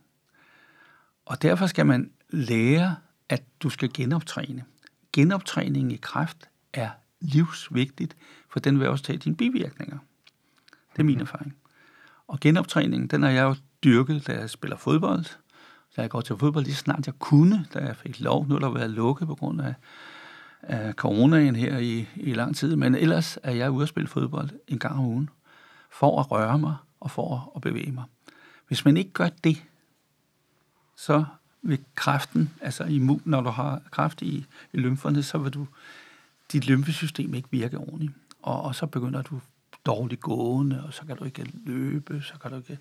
Og 1.26 1.42
derfor 1.42 1.68
skal 1.68 1.86
man 1.86 2.12
lære, 2.30 2.96
at 3.30 3.44
du 3.60 3.70
skal 3.70 3.94
genoptræne. 3.94 4.64
Genoptræning 5.14 5.94
i 5.94 6.00
kræft 6.02 6.50
er 6.74 6.90
livsvigtigt, 7.20 8.18
for 8.50 8.60
den 8.60 8.80
vil 8.80 8.88
også 8.88 9.04
tage 9.04 9.18
dine 9.18 9.36
bivirkninger. 9.36 9.98
Det 10.94 11.00
er 11.00 11.04
min 11.04 11.16
mhm. 11.16 11.22
erfaring. 11.22 11.56
Og 12.28 12.40
genoptræningen, 12.40 13.08
den 13.08 13.24
har 13.24 13.30
jeg 13.30 13.44
jo 13.44 13.56
dyrket, 13.84 14.28
da 14.28 14.34
jeg 14.34 14.50
spiller 14.50 14.78
fodbold. 14.78 15.26
Da 15.96 16.02
jeg 16.02 16.10
går 16.10 16.22
til 16.22 16.38
fodbold 16.38 16.66
lige 16.66 16.76
snart 16.76 17.08
jeg 17.08 17.20
kunne, 17.20 17.66
da 17.74 17.80
jeg 17.80 17.96
fik 17.96 18.20
lov. 18.20 18.48
Nu 18.48 18.56
er 18.56 18.60
der 18.60 18.70
været 18.70 18.90
lukket 18.90 19.28
på 19.28 19.36
grund 19.36 19.62
af, 19.62 19.74
af 20.64 20.94
coronaen 20.94 21.56
her 21.56 21.78
i, 21.78 22.08
i 22.16 22.34
lang 22.34 22.56
tid. 22.56 22.76
Men 22.76 22.96
ellers 22.96 23.38
er 23.44 23.52
jeg 23.52 23.72
ude 23.72 23.84
at 23.84 23.90
spille 23.90 24.08
fodbold 24.08 24.50
en 24.68 24.80
gang 24.80 24.96
om 24.96 25.06
ugen. 25.06 25.30
For 25.90 26.20
at 26.20 26.32
røre 26.32 26.60
mig 26.60 26.76
og 27.00 27.12
for 27.12 27.52
at 27.56 27.62
bevæge 27.62 27.92
mig. 27.92 28.04
Hvis 28.68 28.86
man 28.86 28.98
ikke 28.98 29.12
gør 29.12 29.30
det, 29.44 29.64
så 30.96 31.26
vil 31.62 31.80
kræften, 31.96 32.54
altså 32.62 32.84
immun, 32.84 33.22
når 33.26 33.42
du 33.42 33.50
har 33.50 33.82
kræft 33.92 34.22
i, 34.22 34.46
i 34.74 34.78
lymferne, 34.78 35.24
så 35.24 35.38
vil 35.38 35.54
du, 35.54 35.68
dit 36.52 36.68
lymfesystem 36.68 37.34
ikke 37.34 37.48
virke 37.52 37.78
ordentligt. 37.78 38.14
Og, 38.42 38.62
og 38.62 38.76
så 38.76 38.86
begynder 38.86 39.22
du 39.22 39.42
dårligt 39.86 40.22
gående, 40.22 40.84
og 40.84 40.94
så 40.94 41.06
kan 41.06 41.18
du 41.18 41.24
ikke 41.24 41.52
løbe, 41.66 42.22
så 42.22 42.34
kan 42.42 42.52
du 42.52 42.58
ikke 42.58 42.80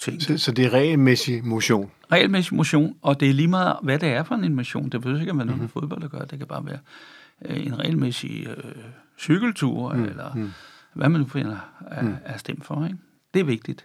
tænke. 0.00 0.24
Så, 0.24 0.38
så 0.38 0.52
det 0.52 0.64
er 0.66 0.70
regelmæssig 0.70 1.46
motion? 1.46 1.90
Regelmæssig 2.12 2.54
motion, 2.54 2.96
og 3.02 3.20
det 3.20 3.30
er 3.30 3.34
lige 3.34 3.48
meget, 3.48 3.76
hvad 3.82 3.98
det 3.98 4.08
er 4.08 4.22
for 4.22 4.34
en 4.34 4.54
motion. 4.54 4.88
Det 4.88 5.00
behøver 5.00 5.20
ikke 5.20 5.30
at 5.30 5.36
være 5.36 5.46
noget 5.46 5.60
mm-hmm. 5.60 5.62
med 5.74 5.82
fodbold 5.82 6.04
at 6.04 6.10
gøre. 6.10 6.26
Det 6.30 6.38
kan 6.38 6.46
bare 6.46 6.66
være 6.66 6.78
øh, 7.44 7.66
en 7.66 7.78
regelmæssig 7.78 8.46
øh, 8.48 8.74
cykeltur, 9.18 9.92
mm. 9.94 10.04
eller 10.04 10.34
mm. 10.34 10.52
hvad 10.94 11.08
man 11.08 11.20
nu 11.20 11.26
finder 11.26 11.56
er, 11.90 12.02
mm. 12.02 12.16
er 12.24 12.38
stemt 12.38 12.64
for. 12.64 12.84
Ikke? 12.84 12.98
Det 13.34 13.40
er 13.40 13.44
vigtigt. 13.44 13.84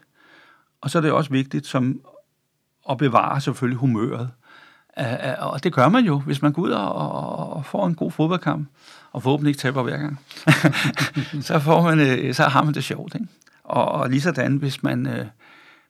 Og 0.82 0.90
så 0.90 0.98
er 0.98 1.02
det 1.02 1.12
også 1.12 1.32
vigtigt 1.32 1.68
som 1.68 2.02
at 2.90 2.98
bevare 2.98 3.42
selvfølgelig 3.42 3.80
humøret. 3.80 4.30
Og 5.40 5.64
det 5.64 5.74
gør 5.74 5.90
man 5.90 6.06
jo, 6.06 6.20
hvis 6.20 6.42
man 6.42 6.54
går 6.54 6.62
ud 6.62 6.70
og 6.70 7.66
får 7.66 7.88
en 7.88 7.96
god 7.96 8.12
fodboldkamp, 8.12 8.68
og 9.12 9.24
forhåbentlig 9.24 9.50
ikke 9.50 9.60
taber 9.60 9.84
hver 9.84 9.98
gang. 9.98 10.20
så, 11.48 11.60
får 11.60 11.82
man, 11.82 12.00
øh, 12.00 12.34
så 12.34 12.44
har 12.44 12.64
man 12.64 12.74
det 12.74 12.84
sjovt. 12.84 13.16
Ikke? 13.16 13.28
Og, 13.64 13.92
og 13.92 14.10
lige 14.10 14.22
sådan, 14.22 14.58
hvis 14.58 14.84
man, 14.84 15.08
øh, 15.08 15.26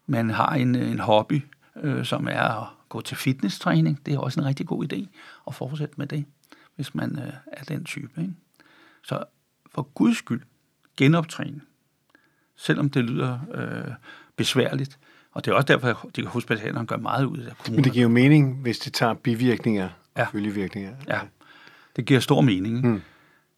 man 0.08 0.30
har 0.30 0.50
en, 0.54 0.76
en 0.76 1.00
hobby, 1.00 1.42
øh, 1.84 2.06
som 2.06 2.28
er 2.28 2.62
at 2.62 2.68
gå 2.90 3.02
til 3.02 3.18
fitnesstræning, 3.18 4.06
det 4.06 4.14
er 4.14 4.20
også 4.20 4.40
en 4.40 4.46
rigtig 4.46 4.68
god 4.68 4.94
idé 4.94 5.08
at 5.48 5.56
fortsætte 5.56 5.94
med 5.98 6.08
det, 6.08 6.26
hvis 6.76 6.96
man 6.96 7.20
er 7.48 7.64
den 7.64 7.84
type. 7.84 8.22
Ikke? 8.22 8.34
Så 9.04 9.24
for 9.72 9.82
guds 9.82 10.18
skyld, 10.18 10.42
genoptræning, 10.98 11.64
selvom 12.56 12.90
det 12.90 13.04
lyder 13.04 13.40
øh, 13.54 13.94
besværligt, 14.36 15.00
og 15.32 15.46
det 15.46 15.52
er 15.52 15.56
også 15.56 15.66
derfor, 15.66 15.88
at 15.88 16.16
de 16.16 16.26
hospitalerne 16.26 16.88
gør 16.88 16.98
meget 16.98 17.26
ud 17.26 17.38
af 17.38 17.58
kommunerne. 17.58 17.76
Men 17.76 17.84
det 17.84 17.94
giver 17.94 18.04
jo 18.04 18.10
mening, 18.10 18.62
hvis 18.62 18.80
det 18.80 18.94
tager 18.94 19.14
bivirkninger 19.14 19.86
og 19.86 19.92
ja. 20.18 20.28
følgevirkninger. 20.32 20.96
Ja, 21.08 21.20
det 21.96 22.06
giver 22.06 22.20
stor 22.20 22.42
mening. 22.42 22.82
Hmm. 22.82 23.02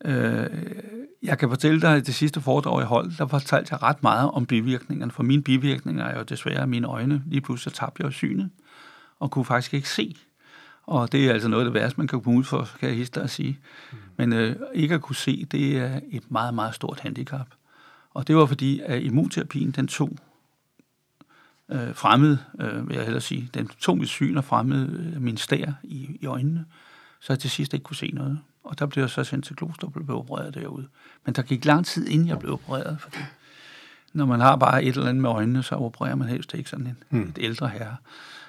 Øh, 0.05 0.49
jeg 1.23 1.37
kan 1.37 1.49
fortælle 1.49 1.81
dig, 1.81 1.95
at 1.95 2.07
det 2.07 2.15
sidste 2.15 2.41
foredrag, 2.41 2.79
jeg 2.79 2.87
holdt, 2.87 3.17
der 3.17 3.27
fortalte 3.27 3.73
jeg 3.73 3.83
ret 3.83 4.03
meget 4.03 4.31
om 4.31 4.45
bivirkningerne. 4.45 5.11
For 5.11 5.23
mine 5.23 5.43
bivirkninger 5.43 6.03
er 6.03 6.17
jo 6.17 6.23
desværre 6.23 6.67
mine 6.67 6.87
øjne. 6.87 7.23
Lige 7.25 7.41
pludselig 7.41 7.73
tabte 7.73 8.03
jeg 8.03 8.13
synet 8.13 8.49
og 9.19 9.31
kunne 9.31 9.45
faktisk 9.45 9.73
ikke 9.73 9.89
se. 9.89 10.15
Og 10.83 11.11
det 11.11 11.27
er 11.27 11.33
altså 11.33 11.47
noget 11.47 11.65
af 11.65 11.71
det 11.71 11.81
værste, 11.81 11.97
man 11.97 12.07
kan 12.07 12.21
komme 12.21 12.39
ud 12.39 12.43
for, 12.43 12.69
kan 12.79 12.89
jeg 12.89 12.97
hilse 12.97 13.21
at 13.21 13.29
sige. 13.29 13.59
Mm. 13.91 13.97
Men 14.17 14.33
øh, 14.33 14.55
ikke 14.73 14.95
at 14.95 15.01
kunne 15.01 15.15
se, 15.15 15.45
det 15.51 15.77
er 15.77 15.99
et 16.11 16.31
meget, 16.31 16.53
meget 16.53 16.75
stort 16.75 16.99
handicap. 16.99 17.47
Og 18.13 18.27
det 18.27 18.35
var 18.35 18.45
fordi, 18.45 18.81
at 18.85 19.01
immunterapien, 19.01 19.71
den 19.71 19.87
tog 19.87 20.17
øh, 21.69 21.95
fremmed, 21.95 22.37
øh, 22.59 22.89
vil 22.89 22.95
jeg 22.95 23.03
hellere 23.03 23.21
sige. 23.21 23.49
Den 23.53 23.67
tog 23.67 23.97
mit 23.97 24.09
syn 24.09 24.37
og 24.37 24.43
fremmede 24.43 25.13
øh, 25.15 25.21
min 25.21 25.37
stær 25.37 25.71
i, 25.83 26.17
i 26.21 26.25
øjnene, 26.25 26.65
så 27.19 27.33
jeg 27.33 27.39
til 27.39 27.49
sidst 27.49 27.73
ikke 27.73 27.83
kunne 27.83 27.95
se 27.95 28.11
noget. 28.13 28.39
Og 28.67 28.79
der 28.79 28.85
blev 28.85 29.03
jeg 29.03 29.09
så 29.09 29.23
sendt 29.23 29.45
til 29.45 29.55
Kloster 29.55 29.87
og 29.87 29.93
blev 29.93 30.17
opereret 30.17 30.53
derude. 30.53 30.87
Men 31.25 31.35
der 31.35 31.41
gik 31.41 31.65
lang 31.65 31.85
tid, 31.85 32.07
inden 32.07 32.27
jeg 32.27 32.39
blev 32.39 32.53
opereret, 32.53 32.97
fordi 32.99 33.17
når 34.13 34.25
man 34.25 34.39
har 34.39 34.55
bare 34.55 34.83
et 34.83 34.95
eller 34.95 35.09
andet 35.09 35.21
med 35.21 35.29
øjnene, 35.29 35.63
så 35.63 35.75
opererer 35.75 36.15
man 36.15 36.27
helst 36.27 36.53
ikke 36.53 36.69
sådan 36.69 36.87
en, 36.87 36.97
hmm. 37.09 37.33
et 37.37 37.37
ældre 37.41 37.67
herre, 37.67 37.95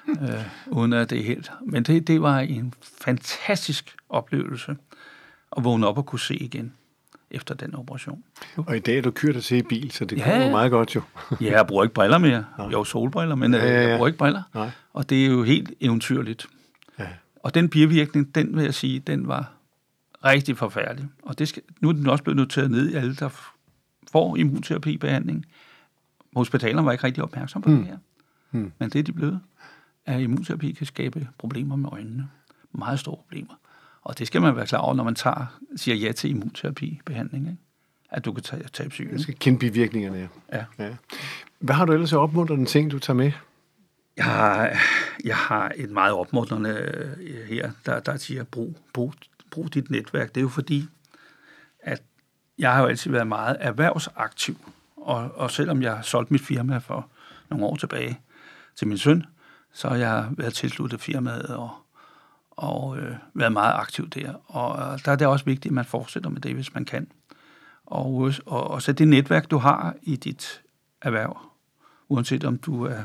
øh, 0.07 0.45
uden 0.67 0.93
at 0.93 1.09
det 1.09 1.19
er 1.19 1.23
helt. 1.23 1.51
Men 1.65 1.83
det, 1.83 2.07
det 2.07 2.21
var 2.21 2.39
en 2.39 2.73
fantastisk 3.01 3.95
oplevelse 4.09 4.77
at 5.57 5.63
vågne 5.63 5.87
op 5.87 5.97
og 5.97 6.05
kunne 6.05 6.19
se 6.19 6.35
igen 6.35 6.73
efter 7.31 7.55
den 7.55 7.75
operation. 7.75 8.23
Og 8.57 8.77
i 8.77 8.79
dag 8.79 8.97
er 8.97 9.01
du 9.01 9.11
kørt 9.11 9.43
se 9.43 9.57
i 9.57 9.61
bil, 9.61 9.91
så 9.91 10.05
det 10.05 10.17
ja, 10.17 10.43
går 10.43 10.51
meget 10.51 10.71
godt 10.71 10.95
jo. 10.95 11.01
ja, 11.41 11.51
jeg 11.51 11.67
bruger 11.67 11.83
ikke 11.83 11.93
briller 11.93 12.17
mere. 12.17 12.45
Nej. 12.57 12.67
Jo, 12.67 12.83
solbriller, 12.83 13.35
men 13.35 13.53
ja, 13.53 13.65
ja, 13.65 13.81
ja. 13.81 13.87
jeg 13.87 13.97
bruger 13.97 14.07
ikke 14.07 14.17
briller. 14.17 14.41
Nej. 14.53 14.69
Og 14.93 15.09
det 15.09 15.25
er 15.25 15.29
jo 15.29 15.43
helt 15.43 15.71
eventyrligt. 15.81 16.47
Ja. 16.99 17.07
Og 17.43 17.53
den 17.53 17.69
bivirkning, 17.69 18.35
den 18.35 18.55
vil 18.55 18.63
jeg 18.63 18.73
sige, 18.73 18.99
den 18.99 19.27
var 19.27 19.51
rigtig 20.25 20.57
forfærdelig. 20.57 21.09
Og 21.23 21.39
det 21.39 21.47
skal, 21.47 21.63
nu 21.79 21.89
er 21.89 21.93
den 21.93 22.07
også 22.07 22.23
blevet 22.23 22.37
noteret 22.37 22.71
ned 22.71 22.89
i 22.89 22.95
alle, 22.95 23.15
der 23.15 23.29
får 24.11 24.37
immunterapibehandling. 24.37 25.45
Hospitalerne 26.35 26.85
var 26.85 26.91
ikke 26.91 27.03
rigtig 27.03 27.23
opmærksom 27.23 27.61
på 27.61 27.69
mm. 27.69 27.77
det 27.77 27.85
her. 27.85 27.97
Mm. 28.51 28.71
Men 28.79 28.89
det 28.89 28.99
er 28.99 29.03
de 29.03 29.13
blevet. 29.13 29.39
at 30.05 30.21
immunterapi 30.21 30.71
kan 30.71 30.85
skabe 30.85 31.27
problemer 31.37 31.75
med 31.75 31.89
øjnene. 31.91 32.29
Meget 32.71 32.99
store 32.99 33.15
problemer. 33.15 33.53
Og 34.01 34.19
det 34.19 34.27
skal 34.27 34.41
man 34.41 34.55
være 34.55 34.65
klar 34.67 34.79
over, 34.79 34.93
når 34.93 35.03
man 35.03 35.15
tager, 35.15 35.59
siger 35.75 35.95
ja 35.95 36.11
til 36.11 36.29
immunterapi-behandling. 36.29 37.47
Ikke? 37.47 37.57
At 38.09 38.25
du 38.25 38.33
kan 38.33 38.43
tage, 38.43 38.63
tage 38.73 38.91
sygen. 38.91 39.11
Jeg 39.11 39.19
skal 39.19 39.35
kende 39.39 39.59
bivirkningerne. 39.59 40.29
Ja. 40.53 40.65
ja. 40.79 40.95
Hvad 41.59 41.75
har 41.75 41.85
du 41.85 41.93
ellers 41.93 42.13
opmuntrende 42.13 42.65
ting, 42.65 42.91
du 42.91 42.99
tager 42.99 43.17
med? 43.17 43.31
Jeg 44.17 44.25
har, 44.25 44.77
jeg 45.23 45.35
har 45.35 45.71
et 45.75 45.89
meget 45.89 46.13
opmuntrende 46.13 46.69
øh, 47.19 47.47
her, 47.47 47.71
der, 47.85 47.99
der 47.99 48.17
siger, 48.17 48.43
brug, 48.43 48.77
brug, 48.93 49.13
brug 49.51 49.73
dit 49.73 49.91
netværk. 49.91 50.29
Det 50.29 50.37
er 50.37 50.41
jo 50.41 50.49
fordi, 50.49 50.87
at 51.79 52.01
jeg 52.57 52.73
har 52.73 52.81
jo 52.81 52.87
altid 52.87 53.11
været 53.11 53.27
meget 53.27 53.57
erhvervsaktiv. 53.59 54.57
Og, 54.97 55.31
og 55.35 55.51
selvom 55.51 55.81
jeg 55.81 55.95
har 55.95 56.01
solgt 56.01 56.31
mit 56.31 56.41
firma 56.41 56.77
for 56.77 57.09
nogle 57.49 57.65
år 57.65 57.75
tilbage 57.75 58.19
til 58.75 58.87
min 58.87 58.97
søn, 58.97 59.25
så 59.73 59.89
har 59.89 59.95
jeg 59.95 60.29
været 60.31 60.53
tilsluttet 60.53 61.01
firmaet 61.01 61.45
og, 61.45 61.71
og 62.51 62.97
øh, 62.97 63.15
været 63.33 63.51
meget 63.51 63.73
aktiv 63.73 64.09
der. 64.09 64.33
Og 64.33 64.99
der 65.05 65.11
er 65.11 65.15
det 65.15 65.27
også 65.27 65.45
vigtigt, 65.45 65.71
at 65.71 65.75
man 65.75 65.85
fortsætter 65.85 66.29
med 66.29 66.41
det, 66.41 66.53
hvis 66.53 66.73
man 66.73 66.85
kan. 66.85 67.11
Og, 67.85 68.33
og, 68.45 68.67
og 68.71 68.81
så 68.81 68.93
det 68.93 69.07
netværk, 69.07 69.51
du 69.51 69.57
har 69.57 69.95
i 70.01 70.15
dit 70.15 70.61
erhverv, 71.01 71.37
uanset 72.09 72.43
om 72.43 72.57
du 72.57 72.83
er 72.83 73.03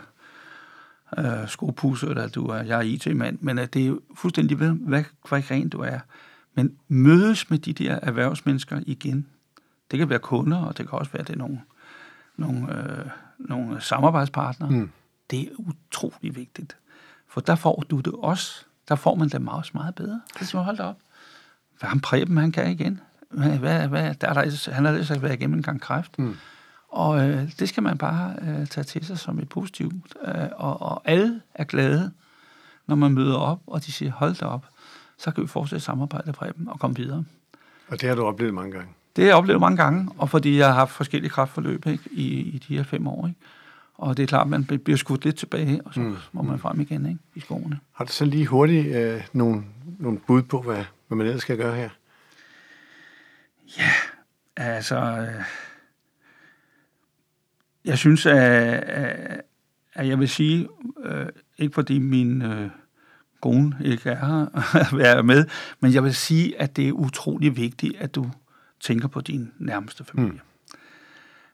øh, 1.18 1.48
skopusser, 1.48 2.08
eller 2.08 2.28
du 2.28 2.46
er, 2.46 2.62
jeg 2.62 2.78
er 2.78 2.82
IT-mand, 2.82 3.38
men 3.40 3.58
at 3.58 3.74
det 3.74 3.86
er 3.86 3.96
fuldstændig 4.16 4.60
ved, 4.60 4.70
hvad, 4.70 5.04
hvad 5.28 5.50
ren 5.50 5.68
du 5.68 5.80
er. 5.80 5.98
Men 6.54 6.76
mødes 6.88 7.50
med 7.50 7.58
de 7.58 7.72
der 7.72 7.98
erhvervsmennesker 8.02 8.80
igen. 8.86 9.26
Det 9.90 9.98
kan 9.98 10.08
være 10.08 10.18
kunder, 10.18 10.58
og 10.58 10.78
det 10.78 10.88
kan 10.88 10.98
også 10.98 11.12
være, 11.12 11.22
det 11.22 11.32
er 11.32 11.38
nogle, 11.38 11.60
nogle, 12.36 12.78
øh, 12.78 13.06
nogle 13.38 13.80
samarbejdspartnere. 13.80 14.70
Mm. 14.70 14.90
Det 15.30 15.40
er 15.40 15.48
utrolig 15.58 16.36
vigtigt. 16.36 16.76
For 17.28 17.40
der 17.40 17.54
får 17.54 17.84
du 17.90 18.00
det 18.00 18.12
også. 18.18 18.64
Der 18.88 18.94
får 18.94 19.14
man 19.14 19.28
det 19.28 19.42
meget, 19.42 19.74
meget 19.74 19.94
bedre. 19.94 20.20
Det 20.38 20.48
skal 20.48 20.56
man 20.56 20.64
holde 20.64 20.84
op. 20.84 20.96
Hvad 21.78 21.88
han 21.88 22.00
Preben, 22.00 22.36
han 22.36 22.52
kan 22.52 22.70
igen. 22.70 23.00
Hvad, 23.30 23.58
hvad, 23.58 23.88
hvad, 23.88 24.14
der 24.14 24.28
er 24.28 24.32
der, 24.32 24.70
han 24.72 24.84
har 24.84 24.92
altså 24.92 25.18
været 25.18 25.34
igennem 25.34 25.56
en 25.56 25.62
gang 25.62 25.80
kræft. 25.80 26.18
Mm. 26.18 26.36
Og 26.88 27.28
øh, 27.28 27.52
det 27.58 27.68
skal 27.68 27.82
man 27.82 27.98
bare 27.98 28.36
øh, 28.42 28.66
tage 28.66 28.84
til 28.84 29.06
sig 29.06 29.18
som 29.18 29.38
et 29.38 29.48
positivt. 29.48 30.16
Øh, 30.24 30.48
og, 30.56 30.82
og 30.82 31.02
alle 31.04 31.40
er 31.54 31.64
glade, 31.64 32.12
når 32.86 32.96
man 32.96 33.12
møder 33.12 33.36
op, 33.36 33.60
og 33.66 33.84
de 33.84 33.92
siger, 33.92 34.12
hold 34.12 34.34
da 34.34 34.44
op, 34.44 34.66
så 35.18 35.30
kan 35.30 35.42
vi 35.42 35.48
fortsætte 35.48 35.84
samarbejde 35.84 36.32
Preben 36.32 36.68
og 36.68 36.80
komme 36.80 36.96
videre. 36.96 37.24
Og 37.88 38.00
det 38.00 38.08
har 38.08 38.16
du 38.16 38.24
oplevet 38.24 38.54
mange 38.54 38.72
gange? 38.72 38.88
Det 39.16 39.24
har 39.24 39.28
jeg 39.28 39.36
oplevet 39.36 39.60
mange 39.60 39.76
gange, 39.76 40.10
og 40.18 40.30
fordi 40.30 40.58
jeg 40.58 40.66
har 40.66 40.74
haft 40.74 40.90
forskellige 40.90 41.30
kraftforløb 41.30 41.86
ikke, 41.86 42.04
i, 42.10 42.40
i 42.40 42.58
de 42.68 42.76
her 42.76 42.84
fem 42.84 43.06
år. 43.06 43.26
Ikke? 43.26 43.40
Og 43.94 44.16
det 44.16 44.22
er 44.22 44.26
klart, 44.26 44.44
at 44.44 44.50
man 44.50 44.64
bliver 44.64 44.96
skudt 44.96 45.24
lidt 45.24 45.36
tilbage, 45.36 45.80
og 45.84 45.94
så 45.94 46.00
mm. 46.00 46.16
må 46.32 46.42
man 46.42 46.58
frem 46.58 46.80
igen 46.80 47.06
ikke, 47.06 47.20
i 47.34 47.40
skoene. 47.40 47.80
Har 47.92 48.04
du 48.04 48.12
så 48.12 48.24
lige 48.24 48.46
hurtigt 48.46 48.96
øh, 48.96 49.22
nogle, 49.32 49.62
nogle 49.98 50.18
bud 50.18 50.42
på, 50.42 50.62
hvad, 50.62 50.84
hvad 51.08 51.16
man 51.16 51.26
ellers 51.26 51.42
skal 51.42 51.56
gøre 51.56 51.76
her? 51.76 51.88
Ja, 53.78 53.90
altså... 54.56 54.96
Øh, 54.96 55.44
jeg 57.84 57.98
synes, 57.98 58.26
at, 58.26 58.36
at 59.92 60.08
jeg 60.08 60.18
vil 60.18 60.28
sige, 60.28 60.68
øh, 61.04 61.26
ikke 61.58 61.74
fordi 61.74 61.98
min 61.98 62.42
øh, 62.42 62.70
kone 63.44 63.76
ikke 63.84 64.10
er 64.10 64.26
her 64.26 64.46
at 64.86 64.96
være 64.98 65.22
med, 65.22 65.46
men 65.80 65.94
jeg 65.94 66.04
vil 66.04 66.14
sige, 66.14 66.60
at 66.60 66.76
det 66.76 66.88
er 66.88 66.92
utrolig 66.92 67.56
vigtigt, 67.56 67.96
at 67.98 68.14
du 68.14 68.30
tænker 68.80 69.08
på 69.08 69.20
din 69.20 69.52
nærmeste 69.58 70.04
familie. 70.04 70.40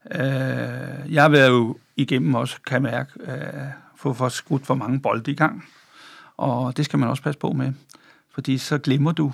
Mm. 0.05 0.21
Øh, 0.21 1.15
jeg 1.15 1.23
har 1.23 1.29
været 1.29 1.49
jo 1.49 1.77
igennem 1.97 2.35
også, 2.35 2.57
kan 2.67 2.83
mærke, 2.83 3.11
øh, 3.21 3.65
få 3.97 4.13
for 4.13 4.29
skudt 4.29 4.67
for 4.67 4.75
mange 4.75 5.01
bolde 5.01 5.33
i 5.33 5.35
gang, 5.35 5.65
og 6.37 6.77
det 6.77 6.85
skal 6.85 6.99
man 6.99 7.09
også 7.09 7.23
passe 7.23 7.39
på 7.39 7.53
med, 7.53 7.73
fordi 8.35 8.59
så 8.59 8.79
glemmer 8.79 9.13
du... 9.13 9.33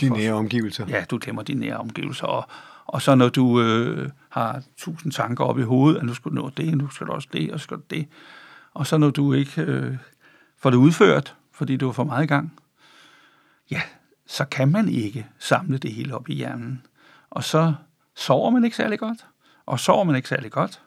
Dine 0.00 0.16
nære 0.16 0.32
omgivelser. 0.32 0.86
Ja, 0.88 1.04
du 1.10 1.18
glemmer 1.22 1.42
dine 1.42 1.60
nære 1.60 1.76
omgivelser, 1.76 2.26
og, 2.26 2.48
og 2.86 3.02
så 3.02 3.14
når 3.14 3.28
du 3.28 3.62
øh, 3.62 4.10
har 4.28 4.62
tusind 4.76 5.12
tanker 5.12 5.44
op 5.44 5.58
i 5.58 5.62
hovedet, 5.62 5.98
at 5.98 6.06
nu 6.06 6.14
skal 6.14 6.30
du 6.30 6.34
nå 6.34 6.50
det, 6.56 6.78
nu 6.78 6.88
skal 6.88 7.06
du 7.06 7.12
også 7.12 7.28
det, 7.32 7.52
og 7.52 7.60
skal 7.60 7.76
du 7.76 7.82
det. 7.90 8.08
Og 8.74 8.86
så 8.86 8.98
når 8.98 9.10
du 9.10 9.32
ikke 9.32 9.62
øh, 9.62 9.96
får 10.60 10.70
det 10.70 10.76
udført, 10.76 11.36
fordi 11.52 11.76
du 11.76 11.88
er 11.88 11.92
for 11.92 12.04
meget 12.04 12.24
i 12.24 12.26
gang, 12.26 12.58
ja, 13.70 13.82
så 14.26 14.44
kan 14.44 14.68
man 14.68 14.88
ikke 14.88 15.26
samle 15.38 15.78
det 15.78 15.92
hele 15.92 16.14
op 16.14 16.28
i 16.28 16.34
hjernen. 16.34 16.82
Og 17.30 17.44
så 17.44 17.74
sover 18.16 18.50
man 18.50 18.64
ikke 18.64 18.76
særlig 18.76 18.98
godt. 18.98 19.26
Og 19.66 19.80
sover 19.80 20.04
man 20.04 20.16
ikke 20.16 20.28
særlig 20.28 20.50
godt, 20.50 20.82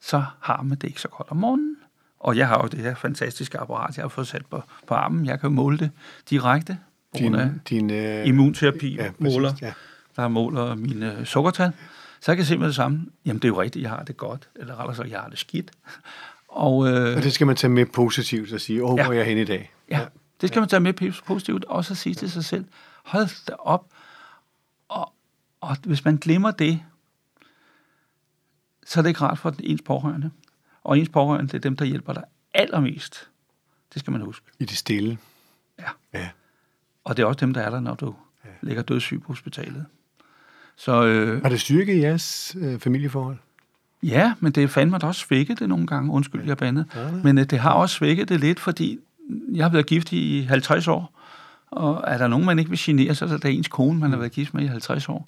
så 0.00 0.24
har 0.40 0.62
man 0.62 0.78
det 0.78 0.88
ikke 0.88 1.00
så 1.00 1.08
godt 1.08 1.30
om 1.30 1.36
morgenen. 1.36 1.76
Og 2.20 2.36
jeg 2.36 2.48
har 2.48 2.60
jo 2.62 2.68
det 2.68 2.80
her 2.80 2.94
fantastiske 2.94 3.58
apparat, 3.58 3.96
jeg 3.96 4.02
har 4.02 4.08
fået 4.08 4.28
sat 4.28 4.46
på, 4.46 4.62
på 4.86 4.94
armen. 4.94 5.26
Jeg 5.26 5.40
kan 5.40 5.52
måle 5.52 5.78
det 5.78 5.90
direkte. 6.30 6.78
Din, 7.18 7.36
din 7.68 7.90
øh, 7.90 8.26
immunterapi 8.26 8.94
ja, 8.94 9.10
måler. 9.18 9.52
Ja 9.60 9.72
der 10.16 10.28
måler 10.28 10.74
mine 10.74 11.26
sukkertal, 11.26 11.72
så 12.20 12.32
jeg 12.32 12.36
kan 12.36 12.46
se 12.46 12.58
med 12.58 12.66
det 12.66 12.74
samme, 12.74 13.06
jamen 13.24 13.42
det 13.42 13.44
er 13.44 13.48
jo 13.48 13.60
rigtigt, 13.60 13.82
jeg 13.82 13.90
har 13.90 14.02
det 14.02 14.16
godt, 14.16 14.48
eller 14.56 14.78
rettere 14.78 14.96
sagt, 14.96 15.10
jeg 15.10 15.20
har 15.20 15.28
det 15.28 15.38
skidt. 15.38 15.70
Og, 16.52 16.88
øh, 16.88 17.16
og 17.16 17.22
det 17.22 17.32
skal 17.32 17.46
man 17.46 17.56
tage 17.56 17.70
med 17.70 17.86
positivt 17.86 18.52
og 18.52 18.60
sige, 18.60 18.84
åh, 18.84 18.98
ja. 18.98 19.04
hvor 19.04 19.12
er 19.12 19.16
jeg 19.16 19.26
hen 19.26 19.38
i 19.38 19.44
dag? 19.44 19.72
Ja, 19.90 19.98
ja. 19.98 20.06
det 20.40 20.48
skal 20.48 20.58
ja. 20.58 20.60
man 20.60 20.68
tage 20.68 20.80
med 20.80 21.22
positivt, 21.26 21.64
og 21.64 21.84
så 21.84 21.94
sige 21.94 22.14
til 22.14 22.30
sig 22.30 22.44
selv, 22.44 22.64
hold 23.04 23.46
da 23.46 23.52
op, 23.58 23.86
og, 24.88 25.12
og 25.60 25.76
hvis 25.84 26.04
man 26.04 26.16
glemmer 26.16 26.50
det, 26.50 26.82
så 28.86 29.00
er 29.00 29.02
det 29.02 29.10
ikke 29.10 29.20
rart 29.20 29.38
for 29.38 29.54
ens 29.60 29.82
pårørende. 29.82 30.30
Og 30.84 30.98
ens 30.98 31.08
pårørende, 31.08 31.48
det 31.48 31.54
er 31.54 31.60
dem, 31.60 31.76
der 31.76 31.84
hjælper 31.84 32.12
dig 32.12 32.24
allermest. 32.54 33.28
Det 33.94 34.00
skal 34.00 34.10
man 34.10 34.20
huske. 34.20 34.46
I 34.58 34.64
det 34.64 34.76
stille. 34.76 35.18
Ja. 35.78 35.88
ja. 36.14 36.30
Og 37.04 37.16
det 37.16 37.22
er 37.22 37.26
også 37.26 37.40
dem, 37.40 37.54
der 37.54 37.60
er 37.60 37.70
der, 37.70 37.80
når 37.80 37.94
du 37.94 38.14
ja. 38.44 38.50
ligger 38.62 38.82
dødssyg 38.82 39.22
på 39.22 39.26
hospitalet. 39.26 39.86
Så, 40.76 41.04
øh, 41.04 41.42
har 41.42 41.48
det 41.48 41.60
styrket 41.60 41.98
jeres 41.98 42.56
øh, 42.58 42.78
familieforhold? 42.78 43.38
Ja, 44.02 44.34
men 44.40 44.52
det 44.52 44.62
er 44.62 44.68
fandme 44.68 44.98
da 44.98 45.06
også 45.06 45.20
svækket 45.20 45.58
det 45.58 45.68
nogle 45.68 45.86
gange. 45.86 46.12
Undskyld, 46.12 46.46
jeg 46.46 46.56
bandet. 46.56 46.86
Ja, 46.94 47.10
men 47.10 47.38
øh, 47.38 47.44
det 47.44 47.58
har 47.58 47.72
også 47.72 47.94
svækket 47.94 48.28
det 48.28 48.40
lidt, 48.40 48.60
fordi 48.60 48.98
jeg 49.52 49.64
har 49.64 49.70
været 49.70 49.86
gift 49.86 50.12
i 50.12 50.42
50 50.42 50.88
år, 50.88 51.20
og 51.70 52.04
er 52.06 52.18
der 52.18 52.28
nogen, 52.28 52.46
man 52.46 52.58
ikke 52.58 52.70
vil 52.70 52.78
genere, 52.82 53.14
så 53.14 53.24
er 53.24 53.28
det 53.28 53.44
ens 53.44 53.68
kone, 53.68 54.00
man 54.00 54.10
har 54.10 54.18
været 54.18 54.32
gift 54.32 54.54
med 54.54 54.64
i 54.64 54.66
50 54.66 55.08
år. 55.08 55.26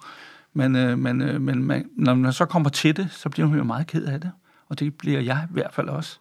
Men, 0.52 0.76
øh, 0.76 0.98
men, 0.98 1.22
øh, 1.22 1.40
men 1.40 1.64
man, 1.64 1.90
når 1.96 2.14
man 2.14 2.32
så 2.32 2.44
kommer 2.44 2.70
til 2.70 2.96
det, 2.96 3.08
så 3.10 3.28
bliver 3.28 3.48
man 3.48 3.58
jo 3.58 3.64
meget 3.64 3.86
ked 3.86 4.04
af 4.04 4.20
det. 4.20 4.30
Og 4.68 4.78
det 4.78 4.94
bliver 4.94 5.20
jeg 5.20 5.46
i 5.50 5.52
hvert 5.52 5.74
fald 5.74 5.88
også. 5.88 6.18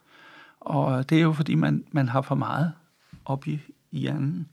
Og 0.59 1.09
det 1.09 1.17
er 1.17 1.21
jo, 1.21 1.33
fordi 1.33 1.55
man, 1.55 1.83
man 1.91 2.09
har 2.09 2.21
for 2.21 2.35
meget 2.35 2.71
op 3.25 3.47
i, 3.47 3.61
i 3.91 3.99
hjernen. 3.99 4.47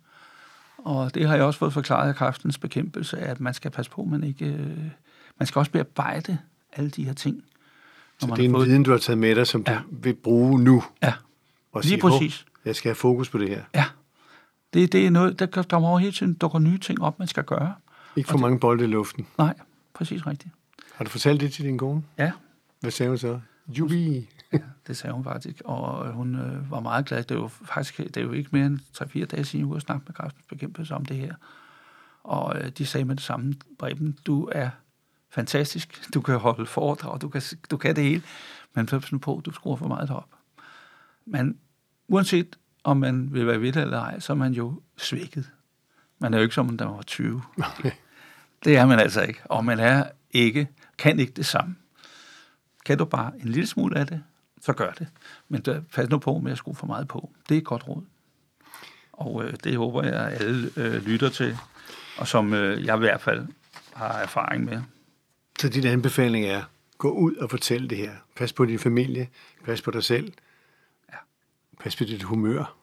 Og 0.79 1.15
det 1.15 1.29
har 1.29 1.35
jeg 1.35 1.45
også 1.45 1.59
fået 1.59 1.73
forklaret 1.73 2.09
af 2.09 2.15
kraftens 2.15 2.59
bekæmpelse, 2.59 3.19
at 3.19 3.41
man 3.41 3.55
skal 3.55 3.71
passe 3.71 3.91
på, 3.91 4.05
man 4.05 4.25
ikke... 4.25 4.47
Øh, 4.47 4.91
man 5.39 5.47
skal 5.47 5.59
også 5.59 5.73
bearbejde 5.73 6.39
alle 6.73 6.91
de 6.91 7.05
her 7.05 7.13
ting. 7.13 7.45
Så 8.21 8.27
det 8.27 8.39
er 8.39 8.49
en 8.49 8.51
fået... 8.51 8.69
viden, 8.69 8.83
du 8.83 8.91
har 8.91 8.99
taget 8.99 9.19
med 9.19 9.35
dig, 9.35 9.47
som 9.47 9.65
ja. 9.67 9.75
du 9.75 9.81
vil 9.91 10.15
bruge 10.15 10.63
nu? 10.63 10.83
Ja, 11.03 11.13
og 11.73 11.81
lige 11.83 11.91
sige, 11.91 12.01
præcis. 12.01 12.47
Jeg 12.65 12.77
skal 12.77 12.89
have 12.89 12.95
fokus 12.95 13.29
på 13.29 13.39
det 13.39 13.49
her. 13.49 13.63
Ja, 13.75 13.85
det, 14.75 14.93
det 14.93 15.07
er 15.07 15.11
noget, 15.11 15.39
der 15.39 15.47
kommer 15.47 15.89
over 15.89 15.99
hele 15.99 16.13
tiden 16.13 16.35
dukker 16.35 16.59
nye 16.59 16.79
ting 16.79 17.03
op, 17.03 17.19
man 17.19 17.29
skal 17.29 17.45
gøre. 17.45 17.75
Ikke 18.17 18.29
for 18.29 18.35
og 18.35 18.41
mange 18.41 18.59
bolde 18.59 18.85
i 18.85 18.87
luften? 18.87 19.27
Nej, 19.39 19.55
præcis 19.95 20.27
rigtigt. 20.27 20.55
Har 20.95 21.05
du 21.05 21.11
fortalt 21.11 21.41
det 21.41 21.53
til 21.53 21.65
din 21.65 21.79
kone? 21.79 22.03
Ja. 22.19 22.33
Hvad 22.81 22.91
sagde 22.91 23.11
hun 23.11 23.19
så? 23.19 23.41
Jubi! 23.69 24.29
ja, 24.53 24.59
det 24.87 24.97
sagde 24.97 25.15
hun 25.15 25.25
faktisk, 25.25 25.63
og 25.65 26.13
hun 26.13 26.35
øh, 26.35 26.71
var 26.71 26.81
meget 26.81 27.07
glad. 27.07 27.23
Det 27.23 27.31
er 27.31 27.41
jo 27.41 27.49
faktisk 27.49 27.99
det 27.99 28.17
er 28.17 28.21
jo 28.21 28.33
ikke 28.33 28.51
mere 28.53 28.67
end 28.67 28.79
3-4 29.03 29.25
dage 29.25 29.45
siden, 29.45 29.65
hun 29.65 29.75
har 29.75 29.81
snakket 29.81 30.09
med 30.09 30.15
kræftens 30.15 30.47
bekæmpelse 30.49 30.95
om 30.95 31.05
det 31.05 31.17
her. 31.17 31.35
Og 32.23 32.57
øh, 32.59 32.69
de 32.69 32.87
sagde 32.87 33.05
med 33.05 33.17
det 33.17 33.25
samme, 33.25 33.55
Breben, 33.79 34.19
du 34.27 34.49
er 34.53 34.71
fantastisk, 35.31 36.15
du 36.15 36.21
kan 36.21 36.39
holde 36.39 36.67
foredrag, 36.67 37.21
du 37.21 37.29
kan, 37.29 37.43
du 37.71 37.77
kan 37.77 37.97
det 37.97 38.05
hele, 38.05 38.23
men 38.75 38.89
så 38.89 39.19
på, 39.23 39.43
du 39.45 39.53
skruer 39.53 39.77
for 39.77 39.89
meget 39.89 40.11
op. 40.11 40.29
Men 41.27 41.59
uanset 42.09 42.59
om 42.85 42.97
man 42.97 43.33
vil 43.33 43.47
være 43.47 43.61
ved 43.61 43.73
det 43.73 43.83
eller 43.83 44.01
ej, 44.01 44.21
så 44.21 44.33
er 44.33 44.37
man 44.37 44.53
jo 44.53 44.81
svækket. 44.97 45.51
Man 46.19 46.35
er 46.35 46.39
jo 46.39 46.43
ikke 46.43 46.55
som, 46.55 46.67
man 46.67 46.79
var 46.79 47.03
20. 47.03 47.43
det 48.65 48.77
er 48.77 48.87
man 48.87 48.99
altså 48.99 49.23
ikke, 49.23 49.41
og 49.45 49.65
man 49.65 49.79
er 49.79 50.05
ikke, 50.31 50.69
kan 50.99 51.19
ikke 51.19 51.33
det 51.33 51.47
samme. 51.47 51.77
Kan 52.85 52.99
du 52.99 53.05
bare 53.05 53.33
en 53.43 53.49
lille 53.49 53.67
smule 53.67 53.99
af 53.99 54.07
det, 54.07 54.23
så 54.61 54.73
gør 54.73 54.91
det. 54.91 55.07
Men 55.49 55.61
der, 55.61 55.81
pas 55.95 56.09
nu 56.09 56.19
på 56.19 56.39
med 56.39 56.53
at 56.53 56.59
skrue 56.59 56.75
for 56.75 56.87
meget 56.87 57.09
på. 57.09 57.31
Det 57.49 57.55
er 57.55 57.59
et 57.59 57.65
godt 57.65 57.89
råd. 57.89 58.03
Og 59.13 59.45
øh, 59.45 59.55
det 59.65 59.77
håber 59.77 60.03
jeg, 60.03 60.15
at 60.15 60.43
alle 60.43 60.71
øh, 60.77 61.07
lytter 61.07 61.29
til, 61.29 61.59
og 62.19 62.29
som 62.29 62.55
øh, 62.55 62.85
jeg 62.85 62.97
i 62.97 62.99
hvert 62.99 63.21
fald 63.21 63.47
har 63.95 64.13
erfaring 64.13 64.65
med. 64.65 64.83
Så 65.61 65.69
din 65.69 65.87
anbefaling 65.87 66.45
er, 66.45 66.63
gå 66.99 67.11
ud 67.11 67.35
og 67.35 67.51
fortæl 67.51 67.91
det 67.91 67.99
her. 67.99 68.11
Pas 68.37 68.53
på 68.53 68.65
din 68.65 68.79
familie, 68.79 69.29
pas 69.65 69.83
på 69.83 69.91
dig 69.91 70.05
selv, 70.05 70.33
ja. 71.13 71.17
pas 71.81 71.97
på 71.97 72.05
dit 72.05 72.23
humør. 72.23 72.75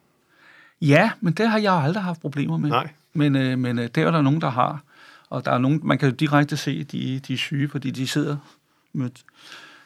Ja, 0.80 1.10
men 1.20 1.32
det 1.32 1.48
har 1.48 1.58
jeg 1.58 1.72
aldrig 1.72 2.02
haft 2.02 2.20
problemer 2.20 2.56
med. 2.56 2.70
Nej. 2.70 2.88
Men, 3.12 3.36
øh, 3.36 3.58
men 3.58 3.78
øh, 3.78 3.84
det 3.84 3.98
er 3.98 4.10
der 4.10 4.22
nogen, 4.22 4.40
der 4.40 4.48
har. 4.48 4.82
Og 5.30 5.44
der 5.44 5.50
er 5.50 5.58
nogen, 5.58 5.80
man 5.82 5.98
kan 5.98 6.08
jo 6.08 6.14
direkte 6.14 6.56
se, 6.56 6.84
de, 6.84 7.18
de 7.18 7.32
er 7.32 7.38
syge, 7.38 7.68
fordi 7.68 7.90
de 7.90 8.08
sidder 8.08 8.36
med 8.92 9.10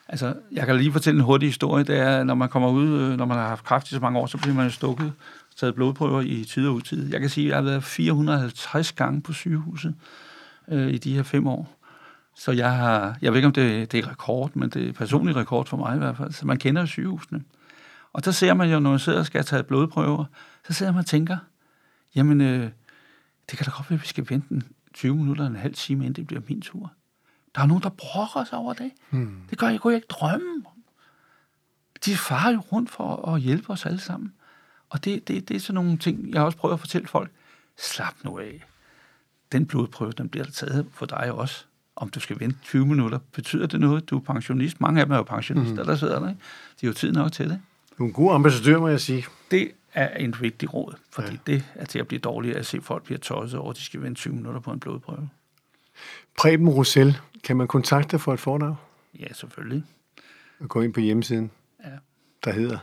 Altså, 0.07 0.33
jeg 0.51 0.65
kan 0.65 0.77
lige 0.77 0.91
fortælle 0.91 1.19
en 1.19 1.25
hurtig 1.25 1.49
historie. 1.49 1.83
Det 1.83 1.97
er, 1.97 2.23
når 2.23 2.35
man 2.35 2.49
kommer 2.49 2.69
ud, 2.69 2.99
øh, 2.99 3.17
når 3.17 3.25
man 3.25 3.37
har 3.37 3.47
haft 3.47 3.65
kræft 3.65 3.91
i 3.91 3.93
så 3.93 3.99
mange 3.99 4.19
år, 4.19 4.25
så 4.25 4.37
bliver 4.37 4.55
man 4.55 4.71
stukket, 4.71 5.13
taget 5.55 5.75
blodprøver 5.75 6.21
i 6.21 6.43
tid 6.43 6.67
og 6.67 6.73
utid. 6.73 7.11
Jeg 7.11 7.21
kan 7.21 7.29
sige, 7.29 7.45
at 7.45 7.49
jeg 7.49 7.57
har 7.57 7.63
været 7.63 7.83
450 7.83 8.91
gange 8.91 9.21
på 9.21 9.33
sygehuset 9.33 9.95
øh, 10.67 10.93
i 10.93 10.97
de 10.97 11.15
her 11.15 11.23
fem 11.23 11.47
år. 11.47 11.79
Så 12.35 12.51
jeg 12.51 12.75
har, 12.77 13.17
jeg 13.21 13.31
ved 13.31 13.37
ikke, 13.37 13.47
om 13.47 13.53
det, 13.53 13.91
det 13.91 14.05
er 14.05 14.11
rekord, 14.11 14.55
men 14.55 14.69
det 14.69 14.89
er 14.89 14.93
personlig 14.93 15.35
rekord 15.35 15.65
for 15.65 15.77
mig 15.77 15.95
i 15.95 15.97
hvert 15.97 16.17
fald. 16.17 16.31
Så 16.31 16.47
man 16.47 16.57
kender 16.57 16.85
sygehusene. 16.85 17.43
Og 18.13 18.25
der 18.25 18.31
ser 18.31 18.53
man 18.53 18.71
jo, 18.71 18.79
når 18.79 18.89
man 18.89 18.99
sidder 18.99 19.19
og 19.19 19.25
skal 19.25 19.45
tage 19.45 19.63
blodprøver, 19.63 20.25
så 20.67 20.73
sidder 20.73 20.91
man 20.91 20.99
og 20.99 21.05
tænker, 21.05 21.37
jamen, 22.15 22.41
øh, 22.41 22.69
det 23.49 23.57
kan 23.57 23.65
da 23.65 23.71
godt 23.71 23.89
være, 23.89 23.97
at 23.97 24.01
vi 24.01 24.07
skal 24.07 24.25
vente 24.29 24.61
20 24.93 25.15
minutter 25.15 25.47
en 25.47 25.55
halv 25.55 25.73
time, 25.73 26.05
inden 26.05 26.15
det 26.15 26.27
bliver 26.27 26.41
min 26.47 26.61
tur. 26.61 26.91
Der 27.55 27.61
er 27.61 27.65
nogen, 27.65 27.83
der 27.83 27.89
brokker 27.89 28.43
sig 28.43 28.57
over 28.57 28.73
det. 28.73 28.91
Hmm. 29.09 29.41
Det 29.49 29.57
gør 29.57 29.67
jeg, 29.67 29.79
kunne 29.79 29.91
jeg 29.91 29.97
ikke 29.97 30.07
drømme 30.07 30.65
om. 30.65 30.83
De 32.05 32.15
farer 32.17 32.53
jo 32.53 32.59
rundt 32.59 32.91
for 32.91 33.33
at 33.33 33.41
hjælpe 33.41 33.69
os 33.69 33.85
alle 33.85 33.99
sammen. 33.99 34.33
Og 34.89 35.05
det, 35.05 35.27
det, 35.27 35.49
det 35.49 35.55
er 35.55 35.59
sådan 35.59 35.73
nogle 35.75 35.97
ting, 35.97 36.33
jeg 36.33 36.41
også 36.41 36.57
prøver 36.57 36.73
at 36.73 36.79
fortælle 36.79 37.07
folk. 37.07 37.31
Slap 37.77 38.15
nu 38.23 38.39
af. 38.39 38.65
Den 39.51 39.65
blodprøve, 39.65 40.11
den 40.11 40.29
bliver 40.29 40.45
taget 40.45 40.87
for 40.91 41.05
dig 41.05 41.31
også. 41.31 41.65
Om 41.95 42.09
du 42.09 42.19
skal 42.19 42.39
vente 42.39 42.57
20 42.63 42.85
minutter, 42.85 43.19
betyder 43.33 43.67
det 43.67 43.79
noget? 43.79 44.09
Du 44.09 44.17
er 44.17 44.21
pensionist. 44.21 44.81
Mange 44.81 44.99
af 44.99 45.05
dem 45.05 45.13
er 45.13 45.17
jo 45.17 45.23
pensionister, 45.23 45.83
mm. 45.83 45.85
der 45.85 45.95
sidder 45.95 46.19
der. 46.19 46.29
Ikke? 46.29 46.41
De 46.81 46.85
har 46.85 46.87
jo 46.87 46.93
tid 46.93 47.11
nok 47.11 47.31
til 47.31 47.49
det. 47.49 47.61
Du 47.97 48.03
er 48.03 48.07
en 48.07 48.13
god 48.13 48.33
ambassadør, 48.33 48.79
må 48.79 48.87
jeg 48.87 49.01
sige. 49.01 49.25
Det 49.51 49.71
er 49.93 50.17
en 50.17 50.35
vigtig 50.41 50.73
råd, 50.73 50.93
fordi 51.11 51.31
ja. 51.31 51.37
det 51.47 51.63
er 51.75 51.85
til 51.85 51.99
at 51.99 52.07
blive 52.07 52.19
dårligt 52.19 52.57
at 52.57 52.65
se 52.65 52.81
folk 52.81 53.03
bliver 53.03 53.19
tosset 53.19 53.59
over, 53.59 53.71
at 53.71 53.77
de 53.77 53.81
skal 53.81 54.01
vente 54.01 54.21
20 54.21 54.35
minutter 54.35 54.59
på 54.59 54.71
en 54.71 54.79
blodprøve. 54.79 55.29
Preben 56.37 56.69
Rosell, 56.69 57.17
kan 57.43 57.57
man 57.57 57.67
kontakte 57.67 58.11
dig 58.11 58.21
for 58.21 58.33
et 58.33 58.39
fornavn? 58.39 58.75
Ja, 59.19 59.33
selvfølgelig. 59.33 59.83
Og 60.59 60.69
gå 60.69 60.81
ind 60.81 60.93
på 60.93 60.99
hjemmesiden, 60.99 61.51
ja. 61.83 61.89
der 62.43 62.51
hedder? 62.51 62.77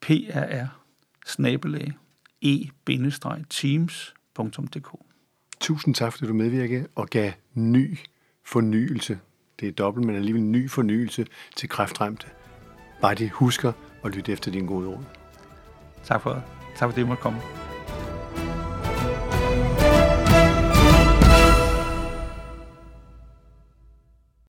PRR 0.00 0.66
e-teams.dk 2.42 4.08
Tusind 5.60 5.94
tak, 5.94 6.12
fordi 6.12 6.26
du 6.26 6.34
medvirkede 6.34 6.86
og 6.94 7.08
gav 7.08 7.32
ny 7.54 7.98
fornyelse. 8.46 9.18
Det 9.60 9.68
er 9.68 9.72
dobbelt, 9.72 10.06
men 10.06 10.16
alligevel 10.16 10.42
ny 10.42 10.70
fornyelse 10.70 11.26
til 11.56 11.68
kræftramte. 11.68 12.26
Bare 13.00 13.14
de 13.14 13.30
husker 13.30 13.72
at 14.04 14.14
lytte 14.14 14.32
efter 14.32 14.50
dine 14.50 14.66
gode 14.66 14.88
råd. 14.88 15.04
Tak 16.04 16.22
for 16.22 16.30
det. 16.30 16.42
Tak 16.76 16.88
for 16.88 16.94
det, 16.94 17.02
I 17.02 17.04
måtte 17.04 17.22
komme. 17.22 17.38